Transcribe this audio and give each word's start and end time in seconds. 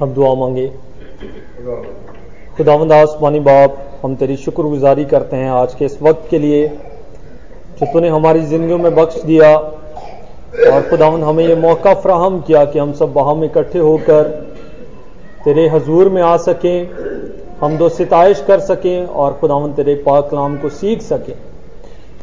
हम 0.00 0.12
दुआ 0.14 0.34
मांगे। 0.34 0.66
खुदावंद 2.56 2.92
आसमानी 2.92 3.40
बाप, 3.40 3.76
हम 4.04 4.14
तेरी 4.14 4.36
शुक्रगुजारी 4.36 5.04
करते 5.04 5.36
हैं 5.36 5.50
आज 5.50 5.74
के 5.74 5.84
इस 5.84 5.98
वक्त 6.02 6.26
के 6.30 6.38
लिए, 6.38 6.66
जो 6.68 7.86
तूने 7.92 8.08
हमारी 8.08 8.40
ज़िंदगी 8.42 8.74
में 8.74 8.94
बख्श 8.94 9.22
दिया। 9.22 9.50
और 9.56 10.88
खुदावंद, 10.90 11.24
हमें 11.24 11.46
ये 11.46 11.54
मौका 11.56 11.94
फ्राहम 11.94 12.40
किया 12.40 12.64
कि 12.64 12.78
हम 12.78 12.92
सब 12.92 13.12
वहाँ 13.12 13.34
में 13.34 13.46
इकट्ठे 13.48 13.78
होकर 13.78 14.22
तेरे 15.44 15.68
हजूर 15.68 16.08
में 16.08 16.22
आ 16.22 16.36
सकें, 16.36 16.88
हम 17.60 17.76
दो 17.78 17.88
सिताइश 17.88 18.44
कर 18.46 18.60
सकें 18.60 19.06
और 19.06 19.32
खुदावंद 19.32 19.74
तेरे 19.74 19.94
पाक 20.06 20.28
कलाम 20.30 20.56
को 20.58 20.68
सीख 20.70 21.02
सकें। 21.02 21.34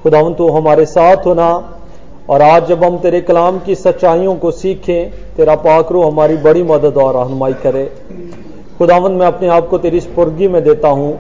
खुदावंद 0.03 0.35
तो 0.35 0.49
हमारे 0.49 0.85
साथ 0.87 1.25
होना 1.25 1.49
और 2.29 2.41
आज 2.41 2.65
जब 2.67 2.83
हम 2.83 2.97
तेरे 2.97 3.21
कलाम 3.21 3.59
की 3.59 3.75
सच्चाइयों 3.75 4.35
को 4.35 4.51
सीखें, 4.51 5.11
तेरा 5.35 5.55
पाकरो 5.55 6.01
हमारी 6.03 6.37
बड़ी 6.37 6.63
मदद 6.63 6.97
और 6.97 7.13
रहनुमाई 7.15 7.53
करे। 7.53 7.85
खुदावंद, 8.77 9.19
मैं 9.19 9.27
अपने 9.27 9.47
आप 9.47 9.67
को 9.67 9.77
तेरी 9.77 9.99
स्पुर्गी 9.99 10.47
में 10.47 10.63
देता 10.63 10.87
हूँ। 10.87 11.19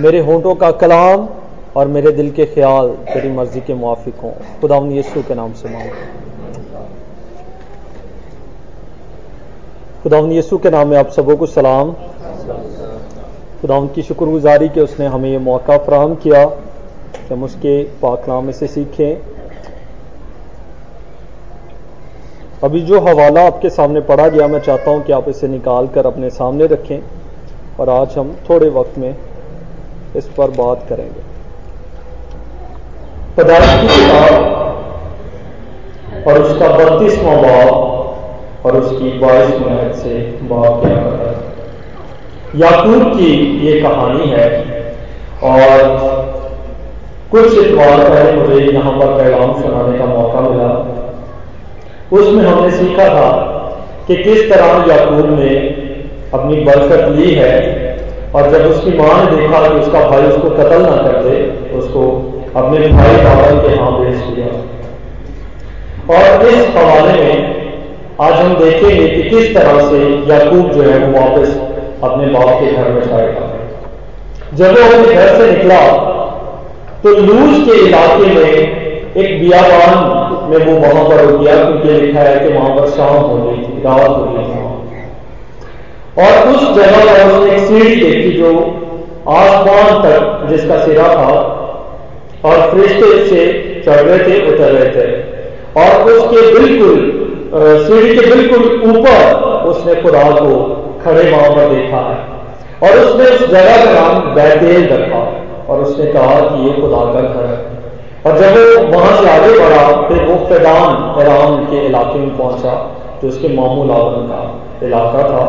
मेरे 0.00 0.20
होंठों 0.20 0.54
का 0.54 0.70
कलाम 0.70 1.28
और 1.76 1.88
मेरे 1.88 2.12
दिल 2.12 2.30
के 2.30 2.44
ख्याल 2.44 2.88
तेरी 2.88 3.32
मर्ज़ी 3.32 3.60
के 3.60 3.74
मुआफिक 3.74 4.14
हों। 4.14 4.32
खुदावंद, 4.60 4.92
यीशु 4.92 5.22
के 5.22 5.34
नाम 5.34 5.52
से 5.52 5.68
मांग। 5.68 5.90
खुदावंद, 10.02 10.32
यीशु 10.32 10.58
के 10.58 10.70
नाम 10.70 10.88
में 10.88 10.98
आप 10.98 11.08
सबों 11.08 11.36
को 11.36 11.46
सलाम। 11.46 11.92
खुदावंद 13.60 13.90
की 13.90 14.02
शुक्रगुजारी 14.02 14.68
कि 14.68 14.80
उसने 14.80 15.06
हमें 15.06 15.30
ये 15.30 15.38
मौका 15.38 15.78
फ्राहम 15.78 16.14
किया 16.14 16.44
कि 16.44 17.34
हम 17.34 17.42
उसके 17.44 17.82
पाकलाम 17.82 18.50
से 18.50 18.66
सीखें। 18.66 19.37
अभी 22.64 22.80
जो 22.80 23.00
हवाला 23.00 23.42
आपके 23.46 23.70
सामने 23.70 24.00
पढ़ा 24.00 24.26
गया, 24.28 24.46
मैं 24.48 24.60
चाहता 24.60 24.90
हूँ 24.90 25.02
कि 25.02 25.12
आप 25.12 25.28
इसे 25.28 25.48
निकाल 25.48 25.86
कर 25.86 26.06
अपने 26.06 26.30
सामने 26.30 26.66
रखें 26.66 26.98
और 27.80 27.88
आज 27.88 28.16
हम 28.18 28.32
थोड़े 28.48 28.68
वक्त 28.70 28.98
में 28.98 29.14
इस 30.16 30.28
पर 30.28 30.50
बात 30.50 30.86
करेंगे। 30.88 31.20
पदार्थ 33.36 33.68
की 33.80 33.86
किताब 33.88 34.34
और 36.26 36.40
उसका 36.42 36.68
बत्तीसवां 36.68 37.36
बाब 37.42 38.66
और 38.66 38.76
उसकी 38.76 39.10
बाईस 39.18 39.50
मिनट 39.60 39.94
से 39.94 40.14
बाब 40.42 40.80
क्या 40.80 40.96
करता 40.96 41.28
है? 41.30 41.36
याकूब 42.56 43.02
की 43.14 43.30
ये 43.66 43.80
कहानी 43.80 44.26
है 44.30 44.48
और 45.44 45.70
कुछ 47.30 47.46
इतवार 47.58 47.98
पहले 48.08 48.32
मुझे 48.32 48.58
यहाँ 48.66 48.92
पर 48.92 49.08
पैगाम 49.16 49.50
सुनाने 49.62 49.98
का 49.98 50.06
उसमें 52.12 52.44
हमने 52.44 52.70
सीखा 52.70 53.06
था 53.08 53.30
कि 54.06 54.16
किस 54.16 54.48
तरह 54.50 54.84
याकूब 54.90 55.38
ने 55.38 55.50
अपनी 56.34 56.56
बरकत 56.64 57.08
ली 57.16 57.34
है 57.34 57.52
और 58.34 58.50
जब 58.50 58.64
उसकी 58.66 58.96
माँ 58.98 59.12
ने 59.18 59.36
देखा 59.36 59.58
कि 59.68 59.74
उसका 59.80 60.00
भाई 60.08 60.22
उसको 60.22 60.50
कत्ल 60.50 60.80
ना 60.82 60.96
कर 61.02 61.22
दे, 61.22 61.36
उसको 61.78 62.02
अपने 62.56 62.88
भाई 62.88 63.16
बाबल 63.24 63.58
के 63.58 63.74
यहाँ 63.74 63.92
भेज 64.00 64.16
दिया। 64.16 64.48
और 66.16 66.46
इस 66.46 66.66
हवाले 66.76 67.12
में 67.22 67.36
आज 68.20 68.32
हम 68.34 68.54
देखेंगे 68.54 69.08
कि 69.08 69.22
किस 69.30 69.54
तरह 69.54 69.80
से 69.88 69.98
याकूब 70.28 70.70
जो 70.72 70.82
है 70.82 70.98
वो 70.98 71.10
वापस 71.18 71.56
अपने 72.04 72.26
बाप 72.32 72.60
के 72.60 72.72
घर 72.72 72.90
में 72.92 73.02
जाएगा 73.02 73.44
जब 74.54 74.78
वो 74.78 74.84
अपने 74.86 75.14
घर 75.14 75.36
से 75.36 75.50
निकला 75.52 75.80
तो 77.02 77.08
लूज 77.16 77.52
के 77.66 77.74
इलाके 77.86 78.34
में 78.34 79.14
एक 79.16 79.40
बियाबान 79.40 79.92
में 80.48 80.58
वो 80.58 80.72
वहाँ 80.78 81.04
पर 81.08 81.24
हो 81.24 81.38
गया, 81.38 81.54
क्योंकि 81.56 82.00
लिखा 82.00 82.20
है 82.20 82.38
कि 82.38 82.52
वहाँ 82.54 82.70
पर 82.76 82.88
शाम 82.90 83.14
हो 83.16 83.36
गई 83.38 83.56
थी, 83.58 83.82
रात 83.82 84.08
हो 84.08 84.24
गई 84.24 84.44
थी। 84.44 84.56
और 86.18 86.48
उस 86.48 86.62
जगह 86.76 87.04
पर 87.06 87.30
उसने 87.30 87.50
एक 87.52 87.66
सीढ़ी 87.66 87.96
देखी 87.96 88.30
जो 88.38 88.50
आसमान 89.30 90.02
तक, 90.02 90.46
जिसका 90.50 90.78
सिरा 90.84 91.08
था, 91.08 91.34
और 92.44 92.70
फरिश्ते 92.70 93.24
से 93.26 93.46
चढ़ 93.86 94.00
रहे 94.00 94.18
थे, 94.18 94.34
उतर 94.48 94.72
रहे 94.72 94.90
थे। 94.90 95.06
और 95.76 96.10
उसके 96.12 96.40
बिल्कुल 96.54 96.96
सीढ़ी 97.84 98.14
के 98.16 98.26
बिल्कुल 98.26 98.62
ऊपर 98.90 99.16
उसने 99.68 99.94
खुदा 100.02 100.22
को 100.30 100.56
खड़े 101.04 101.30
वहाँ 101.30 101.50
पर 101.50 101.68
देखा 101.68 102.00
है। 102.00 102.16
और 102.82 102.98
उसने 102.98 103.24
उस 103.26 103.48
जगह 103.48 103.84
का 103.84 103.92
नाम 103.92 104.34
बैतेल 104.34 104.88
रखा, 104.88 105.20
और 105.68 105.80
उसने 105.82 106.06
कहा 106.12 106.40
कि 106.40 106.66
ये 106.66 106.72
खुदा 106.72 107.04
का 107.12 107.20
घर 107.20 107.46
है। 107.46 107.77
और 108.28 108.38
जब 108.38 108.56
वो 108.56 108.80
वहाँ 108.88 109.10
से 109.16 109.28
आगे 109.30 109.58
बढ़ा, 109.58 109.84
फिर 110.08 110.24
वो 110.24 110.34
फैदान 110.46 111.20
ईरान 111.20 111.64
के 111.66 111.84
इलाके 111.86 112.18
में 112.18 112.36
पहुँचा 112.38 112.72
जो 113.22 113.28
उसके 113.28 113.48
मामू 113.48 113.84
आवन 113.92 114.26
का 114.30 114.40
इलाका 114.86 115.22
था, 115.28 115.44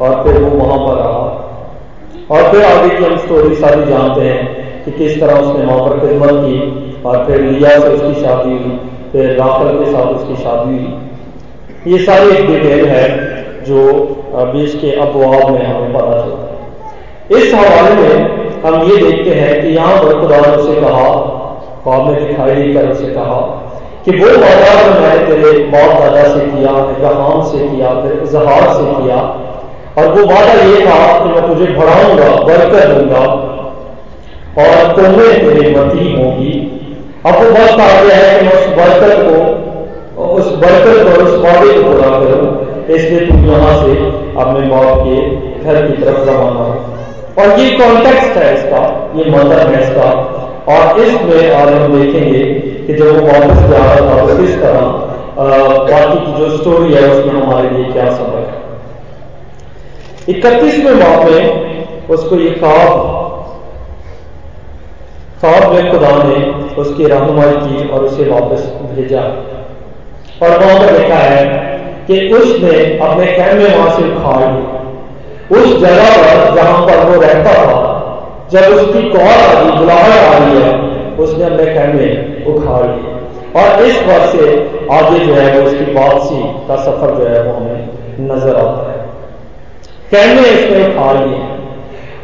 और 0.00 0.22
फिर 0.24 0.40
वो 0.42 0.48
वहाँ 0.56 0.78
पर 0.78 0.96
रहा। 0.96 1.20
और 2.30 2.50
फिर 2.52 2.64
आगे 2.64 2.88
की 2.88 3.04
हम 3.04 3.16
स्टोरी 3.18 3.54
सारी 3.56 3.84
जानते 3.84 4.22
हैं 4.22 4.82
कि 4.84 4.90
किस 4.92 5.20
तरह 5.20 5.38
उसने 5.40 5.64
वहाँ 5.64 5.88
पर 5.88 6.00
खिदमत 6.00 6.40
की, 6.44 7.02
और 7.04 7.24
फिर 7.26 7.40
लिया 7.42 7.78
से 7.78 7.88
उसकी 7.88 8.22
शादी 8.22 8.50
हुई, 8.50 8.78
फिर 9.12 9.30
राफल 9.38 9.68
के 9.78 9.92
साथ 9.92 10.06
उसकी 10.14 10.42
शादी 10.42 10.74
हुई। 10.74 11.92
ये 11.92 12.04
सारी 12.04 12.30
एक 12.30 12.46
डिटेल 12.46 12.86
है 12.88 13.06
जो 13.64 13.80
बीच 14.52 14.74
के 14.80 14.90
अपवाब 15.00 15.50
में 15.50 15.64
हमें 15.66 15.92
पता 15.92 16.20
चलता 16.22 16.42
है 16.42 17.40
इस 17.40 17.54
हवाले 17.54 17.94
में 17.94 18.62
हम 18.64 18.82
ये 18.82 18.96
देखते 18.96 19.34
हैं 19.34 19.62
कि 19.62 19.68
यहाँ 19.68 19.96
पर 19.98 20.20
खुदा 20.20 20.40
ने 20.40 20.56
उसे 20.56 20.80
कहा 20.80 21.08
ख्वाब 21.84 22.06
में 22.06 22.16
दिखाई 22.18 22.72
कर 22.74 22.90
उसे 22.90 23.06
कहा 23.14 23.40
कि 24.04 24.10
वो 24.12 24.28
वादा 24.40 24.68
जो 24.76 25.00
मैंने 25.00 25.26
तेरे 25.26 25.50
बाप 25.70 25.90
दादा 26.00 26.22
से 26.28 26.40
किया 26.46 26.70
इब्राहम 26.90 27.42
से 27.50 27.58
किया 27.60 27.90
फिर 28.00 28.12
इजहार 28.22 28.68
से 28.70 28.84
किया, 28.92 29.18
और 29.96 30.08
वो 30.14 30.24
वादा 30.26 30.54
ये 30.62 30.80
था 30.86 30.98
कि 31.18 31.28
मैं 31.30 31.42
तुझे 31.46 31.66
बढ़ाऊँगा 31.74 32.28
बरकत 32.44 32.88
दूँगा, 32.90 33.24
और 34.58 34.92
तुम्हें 34.96 35.30
तेरे 35.40 35.70
मती 35.76 36.12
होगी। 36.14 36.52
अब 37.26 37.34
वो 37.34 37.50
वक्त 37.50 37.80
आ 37.80 37.88
गया 38.00 38.16
है 38.16 38.38
कि 38.38 38.46
मैं 38.46 38.54
उस 38.54 38.66
बरकत 38.76 39.14
को, 39.26 39.36
उस 40.34 40.52
बरकत 40.56 41.06
और 41.06 41.22
उस 41.22 41.34
वादे 41.44 41.72
को 41.72 41.82
पूरा 41.84 42.08
करूँ, 42.18 42.50
इसलिए 42.88 43.26
तुम 43.26 43.46
यहाँ 43.46 43.74
से 43.76 43.92
अपने 44.36 44.68
बाप 44.68 44.98
के 45.00 45.16
घर 45.64 45.86
की 45.86 46.02
तरफ़ 46.02 46.28
रवाना 46.28 46.66
और 47.38 47.58
ये 47.60 47.70
कॉन्टेक्स्ट 47.78 48.36
है 48.36 48.54
इसका, 48.54 48.82
ये 49.16 49.30
मदर 49.30 49.66
है 49.66 49.82
इसका। 49.82 50.08
और 50.68 51.00
इसमें 51.00 51.50
आज 51.52 51.68
हम 51.70 51.92
देखेंगे 51.94 52.44
कि 52.86 52.94
जब 52.94 53.06
वो 53.06 53.20
वापस 53.22 53.58
जा 53.70 53.78
रहा 53.78 53.96
था 54.00 54.14
तो 54.26 54.36
किस 54.36 54.54
तरह 54.60 54.84
बाकी 55.36 56.18
की 56.18 56.32
जो 56.38 56.46
स्टोरी 56.56 56.92
है, 56.94 57.02
उसमें 57.10 57.34
हमारे 57.34 57.68
लिए 57.70 57.86
क्या 57.92 58.06
सबक 58.10 58.44
है। 58.48 58.54
इकतीसवें 60.28 60.96
बाब 60.98 61.18
में 61.30 62.08
उसको 62.08 62.36
ये 62.36 62.50
ख्वाब 62.52 62.90
ख्वाब 65.40 65.72
में 65.72 65.90
खुदा 65.90 66.12
ने 66.22 66.36
उसकी 66.82 67.04
रहनुमाई 67.06 67.56
की 67.56 67.88
और 67.88 68.04
उसे 68.04 68.24
वापस 68.30 68.62
भेजा। 68.92 69.22
और 70.42 70.50
वहाँ 70.58 70.78
पर 70.78 70.88
लिखा 70.98 71.18
है 71.18 71.42
कि 72.06 72.14
उसने 72.34 72.74
अपने 72.98 73.26
कैमे 73.26 73.66
वहाँ 73.66 73.90
से 73.96 74.02
उखाड़ 74.12 74.46
उस 75.52 75.66
जगह 75.80 76.08
पर 76.16 76.54
जहाँ 76.54 76.80
पर 76.86 76.96
वो 77.08 77.20
रहता 77.20 77.52
था 77.56 77.76
जब 78.54 78.72
उसकी 78.72 79.02
कौर 79.10 79.22
आ 79.22 79.52
रही 79.52 79.78
बुलाहट 79.78 80.12
आ 80.16 80.38
रही 80.38 80.62
है, 80.62 80.72
उसने 81.18 81.44
अपने 81.44 81.64
कैमे 81.74 82.08
उखाड़ 82.52 82.84
लिए 82.84 83.12
और 83.56 83.82
इस 83.84 83.96
वर्ष 84.06 84.32
से 84.32 84.46
आगे 84.92 85.18
जो 85.24 85.34
है 85.34 85.46
वो 85.52 85.66
उसकी 85.66 85.92
वापसी 85.94 86.40
का 86.68 86.76
सफ़र 86.84 87.14
जो 87.18 87.26
है 87.28 87.42
वो 87.42 87.52
हमें 87.54 87.80
नज़र 88.28 88.56
आता 88.56 88.90
है। 88.90 88.98
कैमे 90.10 90.44
उसने 90.54 90.86
उखाड़ 90.86 91.16
लिए 91.18 91.42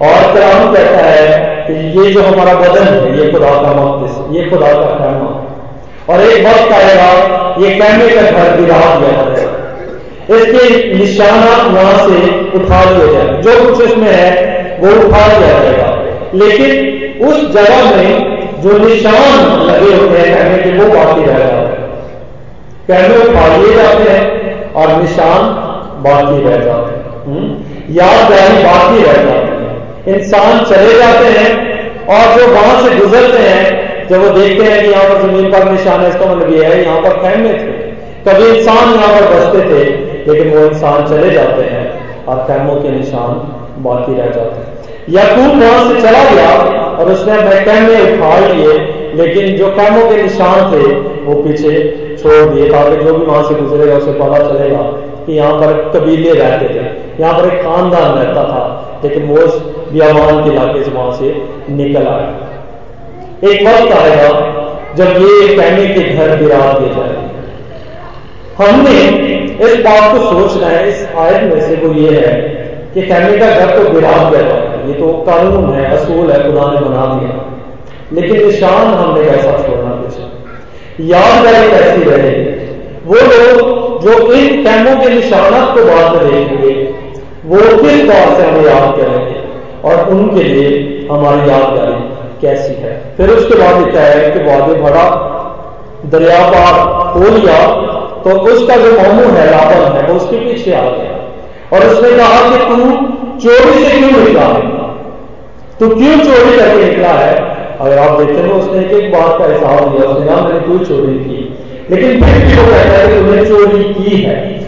और 0.09 0.35
कराम 0.35 0.73
कहता 0.75 1.07
है 1.07 1.25
कि 1.67 1.75
ये 1.99 2.11
जो 2.13 2.23
हमारा 2.23 2.55
बदन 2.61 2.85
है, 2.85 3.19
ये 3.19 3.31
खुदा 3.33 3.51
का 3.63 3.73
मकदस, 3.75 4.15
ये 4.37 4.49
खुदा 4.51 4.73
का 4.75 4.91
कैमा 4.99 5.31
और 6.11 6.21
एक 6.23 6.47
वक्त 6.47 6.73
आएगा 6.75 7.11
ये 7.63 7.75
कैमे 7.79 8.09
का 8.11 8.23
घर 8.23 8.57
गिरा 8.57 8.79
दिया 8.97 9.13
जाएगा 9.17 9.59
इसके 10.37 10.63
निशाना 10.95 11.53
वहाँ 11.71 11.97
से 12.07 12.19
उठा 12.59 12.85
दिया 12.85 13.07
जाए 13.13 13.43
जो 13.43 13.53
कुछ 13.65 13.81
इसमें 13.87 14.11
है, 14.11 14.31
वो 14.81 14.91
उठा 14.99 15.27
दिया 15.29 15.49
जाएगा। 15.55 15.89
लेकिन 16.35 17.01
उस 17.29 17.53
जगह 17.53 17.97
में 17.97 18.41
जो 18.63 18.79
निशान 18.79 19.61
लगे 19.63 19.95
होते 19.95 20.19
हैं 20.19 20.39
कहने 20.39 20.63
के 20.63 20.79
वो 20.79 20.97
बाकी 20.97 21.21
रह 21.21 21.39
जाते 21.39 21.55
हैं। 21.55 21.91
कहने 22.89 23.17
लिए 23.63 23.75
जाते 23.75 24.11
हैं 24.11 24.73
और 24.73 25.03
निशान 25.03 25.43
बाकी 26.03 26.43
रह 26.45 26.57
जाते 26.57 26.93
हैं। 26.93 27.25
हम्म? 27.27 27.61
यादगारी 27.95 28.63
बाकी 28.63 29.03
रह 29.03 29.13
जाती 29.13 29.33
है। 29.33 29.71
इंसान 30.17 30.65
चले 30.65 30.99
जाते 30.99 31.27
हैं 31.27 31.71
और 32.07 32.41
जो 32.41 32.47
वहाँ 32.47 32.83
से 32.83 32.95
गुजरते 32.95 33.43
हैं, 33.43 33.91
जब 34.09 34.23
वो 34.23 34.29
देखते 34.29 34.65
हैं 34.65 34.85
कि 34.85 34.91
यहाँ 34.91 35.05
पर 35.05 35.23
ज़मीन 35.23 35.53
पर 35.53 35.71
निशान 35.71 36.01
है, 36.01 36.09
इसका 36.09 36.27
मतलब 36.27 36.53
ये 36.53 36.65
है 36.65 36.85
यहाँ 36.85 37.01
पर 37.01 37.09
खैमे 37.09 37.49
थे। 37.49 37.91
कभी 38.29 38.59
इंसान 38.59 38.95
यहाँ 38.95 39.21
पर 39.21 39.35
बसते 39.35 39.59
थे, 39.59 39.85
लेकिन 40.33 40.59
वो 40.59 40.67
इंसान 40.67 41.09
चले 41.09 41.31
जाते 41.31 41.63
हैं 41.63 42.01
और 42.25 42.37
कैमों 42.37 42.77
के 42.77 42.89
निशान 42.89 43.57
बाकी 43.83 44.13
रह 44.13 44.25
जाते 44.25 44.61
हैं। 44.61 44.70
याकूब 45.11 45.63
वहाँ 45.63 45.89
से 45.89 46.01
चला 46.03 46.25
गया 46.31 46.51
और 46.99 47.13
उसने 47.13 47.33
अपने 47.33 47.61
कैमे 47.61 48.17
उखाड़ 48.17 48.53
लिए 48.53 48.79
लेकिन 49.15 49.57
जो 49.57 49.69
कैमों 49.71 50.11
के 50.11 50.23
निशान 50.23 50.73
थे, 50.73 50.83
वो 51.25 51.43
पीछे 51.43 51.71
छोड़ 52.23 52.55
दिए, 52.55 52.69
ताकि 52.71 53.05
जो 53.05 53.15
भी 53.15 53.27
वहाँ 53.27 53.43
से 53.43 53.55
गुजरेगा, 53.55 53.97
उसे 53.97 54.13
पता 54.13 54.39
चलेगा 54.39 54.83
कि 55.27 55.33
यहाँ 55.33 55.53
पर 55.53 55.73
कबीले 55.95 56.33
रहते 56.33 56.69
थे। 56.69 56.85
यहाँ 57.23 57.39
पर 57.39 57.55
एक 57.55 57.63
खानदान 57.63 58.13
रहता 58.19 58.45
था, 58.45 59.01
लेकिन 59.05 59.27
वो 59.27 59.37
उस 59.37 59.59
बियामान 59.93 60.45
के 60.45 60.51
इलाके 60.51 60.85
से 60.85 60.91
वहाँ 60.91 61.13
से 61.13 61.43
निकल 61.71 62.07
आया। 62.07 62.29
एक 63.45 63.67
वक्त 63.69 63.93
आएगा 63.93 64.29
जब 64.97 65.07
ये 65.07 65.57
कहने 65.57 65.87
के 65.87 66.15
घर 66.15 66.37
गिरा 66.37 66.73
दिए 66.73 66.89
जाएँगे। 66.89 67.29
हमने 68.65 68.95
इस 69.67 69.77
बात 69.77 70.13
को 70.13 70.19
सोचना 70.31 70.67
है, 70.67 70.89
इस 70.89 71.09
आयत 71.19 71.55
में 71.55 71.61
से 71.61 71.77
वो 71.77 71.95
ये 71.95 72.11
है 72.11 72.33
कि 72.95 73.03
कहने 73.03 73.39
का 73.39 73.47
घर 73.47 73.77
तो 73.77 73.91
गिरा 73.91 74.31
दिया 74.31 74.43
जाएगा 74.43 74.70
ये 74.91 74.95
तो 74.95 75.13
कानून 75.27 75.73
है, 75.75 75.85
असूल 75.91 76.31
है, 76.33 76.39
खुदा 76.45 76.71
ने 76.71 76.81
बना 76.81 77.07
दिया। 77.15 77.33
लेकिन 78.13 78.47
निशान 78.47 78.87
हमने 78.95 79.25
कैसा 79.25 79.51
छोड़ना 79.59 79.91
कुछ 79.97 80.15
यादगारी 81.11 81.69
कैसी 81.71 82.03
रहे 82.05 82.31
वो 83.07 83.15
लोग 83.15 84.01
जो 84.03 84.33
इन 84.33 84.65
कैमों 84.65 84.95
के 84.97 85.09
निशानात 85.15 85.77
को 85.77 85.85
बाद 85.85 86.15
में 86.15 86.25
देखेंगे 86.25 86.73
वो 87.47 87.61
किस 87.77 88.03
बात 88.05 88.37
से 88.37 88.43
हमें 88.43 88.65
याद 88.65 88.97
करेंगे? 88.97 89.39
और 89.85 90.09
उनके 90.11 90.43
लिए 90.43 91.09
हमारी 91.11 91.49
यादगारी 91.51 92.03
कैसी 92.41 92.75
है? 92.75 92.93
फिर 93.17 93.31
उसके 93.31 93.59
बाद 93.59 93.87
लिखा 93.87 94.01
है 94.01 94.31
कि 94.31 94.39
वो 94.39 94.51
आगे 94.53 94.75
बढ़ा 94.83 95.07
दरिया 96.07 96.41
पार 96.51 96.75
हो 97.15 97.37
लिया 97.37 97.59
तो 98.25 98.31
उसका 98.51 98.77
जो 98.77 98.91
मोमू 98.93 99.31
है 99.37 99.51
लावन 99.51 99.97
है, 99.97 100.07
वो 100.07 100.15
उसके 100.15 100.37
पीछे 100.37 100.73
आ 100.73 100.83
गया। 100.83 101.17
और 101.73 101.87
उसने 101.87 102.11
कहा 102.11 102.39
कि 102.51 102.59
तू 102.69 102.77
चोरी 103.41 103.85
से 103.85 103.99
क्यों 103.99 104.11
निकला 104.11 104.43
है? 104.43 104.80
तू 105.81 105.89
क्यों 105.89 106.17
चोरी 106.17 106.57
करके 106.57 106.85
निकला 106.85 107.09
है? 107.09 107.35
अगर 107.81 107.99
आप 107.99 108.21
देखते 108.21 108.49
हो, 108.49 108.55
उसने 108.55 108.81
एक 108.81 108.91
एक 108.91 109.13
बात 109.13 109.39
का 109.39 109.45
हिसाब 109.45 109.97
दिया, 109.97 110.11
उसने 110.11 110.27
कहा, 110.27 110.41
मैंने 110.41 110.61
कोई 110.61 110.79
चोरी 110.79 111.15
की। 111.15 111.59
लेकिन 111.91 112.23
फिर 112.23 112.47
भी 112.47 112.55
वो 112.55 112.73
कहता 112.73 112.99
है 112.99 113.09
कि 113.09 113.15
तुमने 113.15 113.45
चोरी 113.45 113.95
की 113.95 114.17
है। 114.17 114.61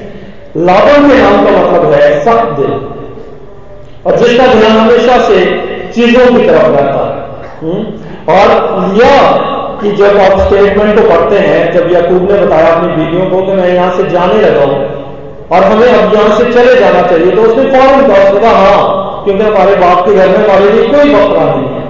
लावन 0.56 1.08
के 1.08 1.18
नाम 1.22 1.44
का 1.44 1.50
मतलब 1.50 1.92
है 1.92 2.24
सख्त 2.24 2.48
दिल। 2.60 2.72
और 4.06 4.16
जिसका 4.18 4.46
ध्यान 4.46 4.76
हमेशा 4.76 5.18
से 5.18 5.44
चीज़ों 5.94 6.26
की 6.26 6.46
तरफ़ 6.46 6.66
रहता 6.66 7.04
है? 7.06 7.22
और 8.28 8.48
लिया 8.88 9.20
कि 9.82 9.92
जब 9.92 10.16
आप 10.16 10.40
स्टेटमेंट 10.40 11.00
को 11.00 11.08
पढ़ते 11.08 11.38
हैं, 11.38 11.72
जब 11.72 11.92
याकूब 11.92 12.32
ने 12.32 12.46
बताया 12.46 12.66
अपनी 12.66 12.92
बीवियों 12.94 13.30
को 13.30 13.46
कि 13.46 13.52
मैं 13.52 13.74
यहाँ 13.74 13.96
से 13.96 14.08
जाने 14.10 14.34
लगा 14.34 14.64
हूँ 14.64 15.02
और 15.52 15.64
हमें 15.64 15.88
अब 15.88 16.14
यहाँ 16.14 16.38
से 16.38 16.44
चले 16.44 16.80
जाना 16.80 17.02
चाहिए 17.02 17.30
तो 17.30 17.42
उसने 17.42 17.64
फ़ौरन 17.64 18.06
कहा, 18.06 18.28
उसने 18.28 18.40
कहा 18.40 18.50
हाँ 18.50 19.11
क्योंकि 19.24 19.44
हमारे 19.44 19.76
बाप 19.76 20.08
के 20.08 20.14
घर 20.14 20.28
में 20.28 20.36
हमारे 20.36 20.72
लिए 20.72 20.86
कोई 20.86 21.14
बकरा 21.14 21.44
नहीं 21.44 21.68
है। 21.68 21.82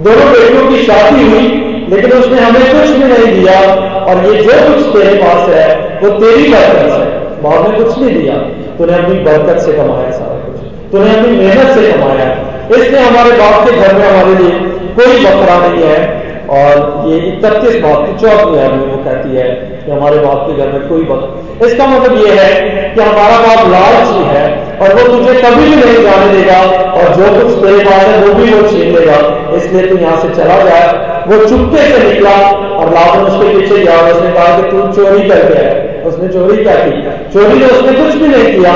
दोनों 0.00 0.32
बेटियों 0.32 0.68
की 0.68 0.82
शादी 0.82 1.30
हुई, 1.30 1.62
लेकिन 1.88 2.12
उसने 2.12 2.40
हमें 2.40 2.62
कुछ 2.62 2.96
भी 2.96 3.04
नहीं 3.04 3.40
दिया 3.40 3.74
और 4.08 4.26
ये 4.26 4.42
जो 4.42 4.52
कुछ 4.52 5.02
तेरे 5.02 5.14
पास 5.14 5.48
है, 5.48 5.98
वो 6.02 6.10
तेरी 6.10 6.48
बरकत 6.48 7.00
है। 7.00 7.26
बाप 7.42 7.70
ने 7.70 7.84
कुछ 7.84 7.98
नहीं 7.98 8.22
दिया। 8.22 8.34
तूने 8.78 8.92
अपनी 8.92 9.14
बरकत 9.14 9.60
से 9.60 9.72
कमाया 9.72 10.10
सारा 10.10 10.34
कुछ। 10.34 10.60
तूने 10.92 11.16
अपनी 11.16 11.36
मेहनत 11.36 11.66
से 11.66 11.92
कमाया। 11.92 12.46
इसलिए 12.70 13.00
हमारे 13.00 13.30
बाप 13.30 13.70
के 13.70 13.76
घर 13.76 13.94
में 13.94 14.08
हमारे 14.10 14.42
लिए 14.42 14.50
कोई 14.70 15.24
बकरा 15.24 15.68
नहीं 15.68 15.82
है। 15.82 16.26
और 16.50 17.04
ये 17.08 17.18
इकतीस 17.18 17.82
बाप 17.82 18.06
की 18.06 18.12
चौथी 18.12 18.50
में 18.50 18.68
वो 18.68 19.04
कहती 19.04 19.36
है 19.36 19.75
कि 19.86 19.92
हमारे 19.92 20.18
बाप 20.18 20.46
के 20.46 20.56
घर 20.56 20.72
में 20.72 20.88
कोई 20.88 21.02
बात 21.10 21.64
इसका 21.64 21.86
मतलब 21.86 22.16
यह 22.26 22.40
है 22.40 22.94
कि 22.94 23.00
हमारा 23.00 23.36
बाप 23.40 23.68
लालची 23.70 24.24
है 24.28 24.44
और 24.80 24.94
वो 24.94 25.06
तुझे 25.08 25.34
कभी 25.42 25.64
भी 25.64 25.76
नहीं 25.76 26.02
जाने 26.02 26.32
देगा 26.32 26.58
और 26.92 27.14
जो 27.14 27.28
कुछ 27.36 27.52
तेरे 27.62 27.84
पास 27.84 28.02
है, 28.04 28.18
वो 28.18 28.34
भी 28.34 28.52
वो 28.54 28.68
छीन 28.68 28.94
लेगा। 28.96 29.16
इसलिए 29.56 29.86
तू 29.86 29.96
यहाँ 29.96 30.16
से 30.22 30.28
चला 30.34 30.58
जाए 30.64 31.14
वो 31.28 31.38
चुपके 31.48 31.82
से 31.82 32.02
निकला 32.08 32.34
और 32.76 32.92
लावन 32.94 33.24
उसके 33.24 33.54
पीछे 33.54 33.84
गया 33.84 33.96
और 33.96 34.12
उसने 34.12 34.30
कहा 34.30 34.58
कि 34.58 34.70
तू 34.70 34.80
चोरी 34.92 35.28
करके 35.28 35.58
आए 35.58 36.02
उसने 36.06 36.28
चोरी 36.28 36.56
क्या 36.56 36.74
की? 36.74 36.90
चोरी 37.32 37.60
तो 37.60 37.76
उसने 37.76 37.92
कुछ 37.92 38.14
भी 38.14 38.28
नहीं 38.28 38.58
किया। 38.58 38.74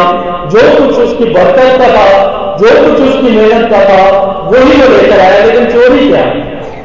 जो 0.53 0.63
कुछ 0.79 0.99
उसकी 0.99 1.25
बरकत 1.25 1.79
का 1.79 1.89
था, 1.89 2.07
जो 2.61 2.71
कुछ 2.87 3.03
उसकी 3.09 3.37
मेहनत 3.37 3.71
का 3.71 3.85
था, 3.85 4.01
वही 4.53 4.81
वो 4.81 4.89
लेकर 4.89 5.21
आया। 5.21 5.45
लेकिन 5.45 5.67
चोरी 5.67 6.09
क्या? 6.09 6.25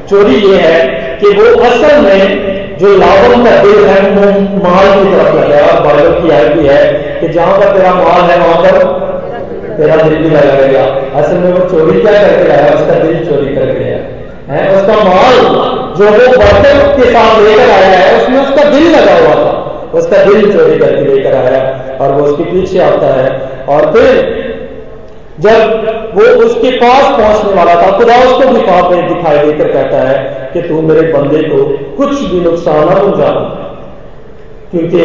चोरी 0.10 0.36
ये 0.36 0.58
है 0.58 0.80
कि 1.22 1.28
वो 1.30 1.46
असल 1.62 2.02
में 2.02 2.55
जो 2.80 2.88
लावन 2.88 3.44
का 3.44 3.64
दिल 3.64 3.86
है, 3.86 4.10
वो 4.10 4.40
माल 4.70 5.04
की 5.04 5.12
तरफ़ 5.12 5.36
लगा 5.36 5.66
और 5.66 5.84
बाइबल 5.84 6.22
की 6.22 6.30
आय 6.30 6.46
भी 6.46 6.68
है 6.68 6.94
कि 7.22 7.28
जहाँ 7.28 7.58
पर 7.58 7.78
तेरा 7.78 7.94
माल 7.94 8.22
है, 8.22 8.40
वहाँ 8.40 8.64
पर 8.64 9.06
तेरा 9.78 9.96
दिल 9.96 10.16
भी 10.16 10.30
लगा 10.30 10.40
रहेगा। 10.40 10.84
असल 11.20 11.36
में 11.36 11.54
वो 11.54 11.70
चोरी 11.70 12.02
क्या 12.02 12.12
करके 12.12 12.52
आया? 12.52 12.74
उसका 12.74 13.00
दिल 13.00 13.26
चोरी 13.26 13.56
करके 13.56 13.84
आया। 13.84 13.98
है? 14.50 14.76
उसका 14.76 14.94
माल 14.94 15.36
जो 15.98 16.06
वो 16.06 16.38
बर्तन 16.38 17.02
के 17.02 17.10
साथ 17.10 17.42
लेकर 17.42 17.70
आया 17.70 18.00
है, 18.00 18.24
उसमें 18.24 18.42
उसका 18.42 18.70
दिल 18.70 18.96
लगा 18.96 19.14
हुआ 19.14 19.46
था। 19.46 19.52
उसका 19.94 20.24
दिल 20.24 20.58
चोरी 20.58 20.80
करके 20.80 21.16
लेकर 21.16 21.36
आया। 21.36 21.82
और 22.02 22.12
वो 22.12 22.24
उसके 22.24 22.44
पीछे 22.44 22.80
आता 22.80 23.22
है। 23.22 23.42
और 23.70 23.94
फिर 23.94 24.45
जब 25.40 26.14
वो 26.16 26.26
उसके 26.44 26.70
पास 26.72 27.04
पहुँचने 27.18 27.54
वाला 27.54 27.76
था, 27.76 27.98
खुदा 27.98 28.16
उसको 28.16 28.52
दिखा 28.54 28.82
दिखाई 28.90 29.38
देकर 29.38 29.72
कहता 29.74 29.98
है 30.02 30.50
कि 30.54 30.62
तू 30.62 30.82
मेरे 30.82 31.02
बंदे 31.14 31.42
को 31.44 31.64
कुछ 31.98 32.22
भी 32.22 32.40
नुकसान 32.42 32.80
ना 32.80 32.96
पहुंचाना 32.96 33.42
क्योंकि 34.72 35.02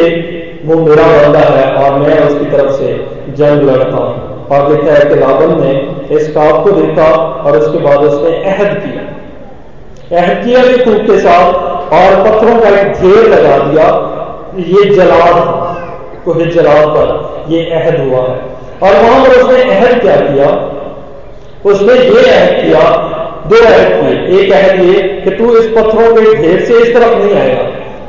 वो 0.65 0.75
मेरा 0.81 1.07
बंदा 1.07 1.39
है 1.39 1.65
और 1.75 1.99
मैं 1.99 2.19
उसकी 2.19 2.45
तरफ़ 2.51 2.71
से 2.71 2.93
जंग 3.37 3.69
लड़ता 3.69 3.97
हूँ। 3.97 4.47
और 4.47 4.71
लिखा 4.71 4.93
है 4.93 5.03
कि 5.09 5.15
लावन 5.15 5.61
ने 5.61 5.71
इस 6.15 6.27
काब 6.27 6.63
को 6.63 6.71
देखा 6.71 7.09
और 7.45 7.57
उसके 7.57 7.77
बाद 7.77 7.99
उसने 7.99 8.31
अहद 8.43 8.77
किया। 8.77 10.21
अहद 10.21 10.43
किया 10.45 10.63
कि 10.63 10.83
खूब 10.83 11.05
के 11.07 11.19
साथ 11.19 11.53
और 11.93 12.15
पत्थरों 12.23 12.59
का 12.61 12.69
एक 12.69 12.91
ढेर 12.93 13.29
लगा 13.29 13.57
दिया, 13.57 13.85
ये 14.69 14.89
जलाद 14.95 15.35
कोहे 16.25 16.45
जलाद 16.45 16.87
पर 16.87 17.07
ये 17.49 17.63
अहद 17.71 17.99
हुआ 17.99 18.21
है। 18.21 18.39
और 18.83 18.93
वहाँ 18.93 19.25
पर 19.25 19.41
उसने 19.41 19.63
अहद 19.63 20.01
क्या 20.01 20.15
किया? 20.15 20.49
उसने 21.65 21.93
ये 21.93 22.23
अहद 22.29 22.53
किया, 22.61 22.83
दो 23.49 23.57
अहद 23.65 23.89
किए। 23.97 24.39
एक 24.39 24.51
अहद 24.51 24.79
ये 24.85 25.01
कि 25.23 25.31
तू 25.31 25.55
इस 25.57 25.67
पत्थरों 25.67 26.15
के 26.15 26.35
ढेर 26.35 26.59
से 26.65 26.77
इस 26.77 26.93
तरफ़ 26.93 27.17
नहीं 27.17 27.35
आएगा। 27.35 27.63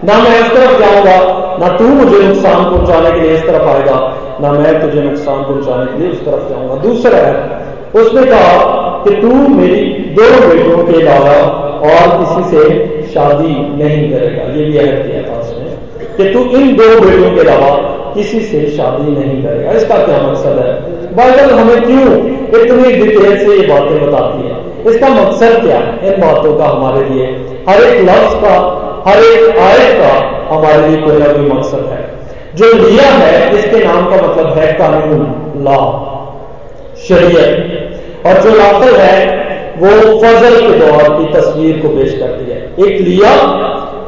ना 0.04 0.18
मैं 0.22 0.38
इस 0.40 0.52
तरफ़ 0.52 0.78
जाऊँगा, 0.80 1.16
ना 1.60 1.68
तू 1.78 1.84
मुझे 1.84 2.22
नुकसान 2.22 2.64
पहुँचाने 2.64 3.10
के 3.10 3.20
लिए 3.20 3.34
इस 3.34 3.42
तरफ़ 3.42 3.68
आएगा, 3.68 3.98
ना 4.40 4.52
मैं 4.52 4.80
तुझे 4.80 5.02
नुकसान 5.02 5.42
पहुँचाने 5.42 5.86
के 5.86 5.98
लिए 5.98 6.10
उस 6.12 6.24
तरफ़ 6.24 6.48
जाऊँगा। 6.50 6.82
दूसरा 6.82 7.18
अहद 7.18 7.98
उसने 8.00 8.24
कहा 8.26 8.52
कि 9.04 9.14
तू 9.14 9.28
मेरी 9.48 9.82
दो 10.16 10.28
बेटियों 10.48 10.84
के 10.86 11.00
अलावा 11.00 11.36
और 11.88 12.18
किसी 12.18 12.42
से 12.50 12.60
शादी 13.14 13.54
नहीं 13.82 14.10
करेगा। 14.12 14.42
ये 14.52 14.64
भी 14.64 14.78
अहद 14.78 15.06
किया 15.06 15.22
था 15.22 15.40
उसने 15.40 15.64
कि 16.16 16.32
तू 16.32 16.44
इन 16.58 16.74
दो 16.76 16.88
बेटियों 17.00 17.30
के 17.34 17.40
अलावा 17.40 17.72
किसी 18.14 18.40
से 18.40 18.66
शादी 18.76 19.10
नहीं 19.10 19.42
करेगा। 19.42 19.70
इसका 19.70 19.96
क्या 19.96 20.18
मकसद 20.18 20.58
है? 20.66 20.92
बाइबल 21.14 21.54
हमें 21.54 21.82
क्यों 21.82 22.32
इतनी 22.60 22.92
डिटेल 22.92 23.38
से 23.38 23.56
ये 23.56 23.66
बातें 23.66 24.10
बताती 24.10 24.48
है? 24.48 24.72
इसका 24.90 25.08
मकसद 25.08 25.62
क्या 25.64 25.78
है? 25.78 26.14
इन 26.14 26.20
बातों 26.20 26.56
का 26.56 26.64
हमारे 26.64 27.04
लिए, 27.04 27.26
हर 27.68 27.80
एक 27.80 28.00
लफ्ज 28.00 28.34
का, 28.34 28.54
हर 29.06 29.18
एक 29.18 29.58
आयत 29.58 29.96
का 29.96 30.32
हमारे 30.54 30.88
लिए 30.88 31.00
कोई 31.00 31.16
ना 31.16 31.26
कोई 31.26 31.46
मकसद 31.46 31.88
है। 31.90 32.12
जो 32.54 32.88
लिया 32.88 33.02
है, 33.02 33.58
इसके 33.58 33.84
नाम 33.84 34.06
का 34.06 34.16
मतलब 34.16 34.58
है 34.58 34.72
कानून, 34.72 35.20
लॉ, 35.64 35.76
शरीयत। 37.08 37.78
और 38.26 38.42
जो 38.42 38.50
लाफल 38.50 38.96
है, 38.96 39.42
वो 39.78 40.18
फजल 40.20 40.60
के 40.60 40.78
दौर 40.78 41.02
की 41.02 41.32
तस्वीर 41.32 41.78
को 41.78 41.88
पेश 41.88 42.18
करती 42.18 42.50
है। 42.50 42.88
एक 42.88 43.00
लिया 43.00 43.58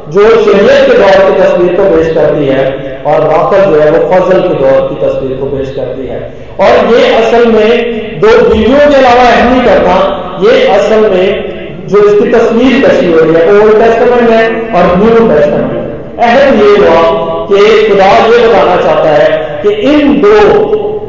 जो 0.08 0.28
शरीयत 0.28 0.92
के 0.92 0.98
दौर 0.98 1.30
की 1.30 1.40
तस्वीर 1.40 1.72
को 1.72 1.96
पेश 1.96 2.14
करती 2.14 2.46
है 2.46 2.93
और 3.06 3.26
राफल 3.28 3.64
जो 3.70 3.80
है 3.80 3.90
वो 3.90 3.98
फजल 4.10 4.40
के 4.42 4.54
दौर 4.60 4.80
की 4.88 4.96
तस्वीर 5.00 5.36
को 5.38 5.46
पेश 5.46 5.74
करती 5.76 6.06
है। 6.06 6.20
और 6.60 6.92
ये 6.92 7.00
असल 7.14 7.46
में 7.52 8.20
दो 8.20 8.28
बीवियों 8.44 8.78
के 8.80 8.96
अलावा 8.96 9.22
अहम 9.22 9.52
नहीं 9.52 9.64
करता, 9.64 9.94
ये 10.42 10.66
असल 10.76 11.10
में 11.10 11.86
जो 11.88 12.02
इसकी 12.08 12.30
तस्वीर 12.32 12.86
कशी 12.86 13.12
हो 13.12 13.18
रही 13.18 13.34
है 13.34 13.42
ओल्ड 13.54 13.82
टेस्टमेंट 13.82 14.30
है 14.30 14.44
और 14.72 14.96
न्यू 14.98 15.28
टेस्टमेंट 15.28 15.72
है। 15.72 15.82
अहम 16.26 16.60
ये 16.60 16.70
हुआ 16.78 17.02
कि 17.48 17.88
खुदा 17.88 18.10
ये 18.26 18.46
बताना 18.46 18.76
चाहता 18.82 19.10
है 19.10 19.28
कि 19.62 19.70
इन 19.90 20.20
दो 20.20 20.36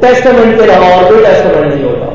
टेस्टमेंट 0.02 0.56
के 0.58 0.64
अलावा 0.64 0.96
और 0.96 1.10
कोई 1.10 1.24
टेस्टमेंट 1.26 1.74
नहीं 1.74 1.84
होगा 1.84 2.10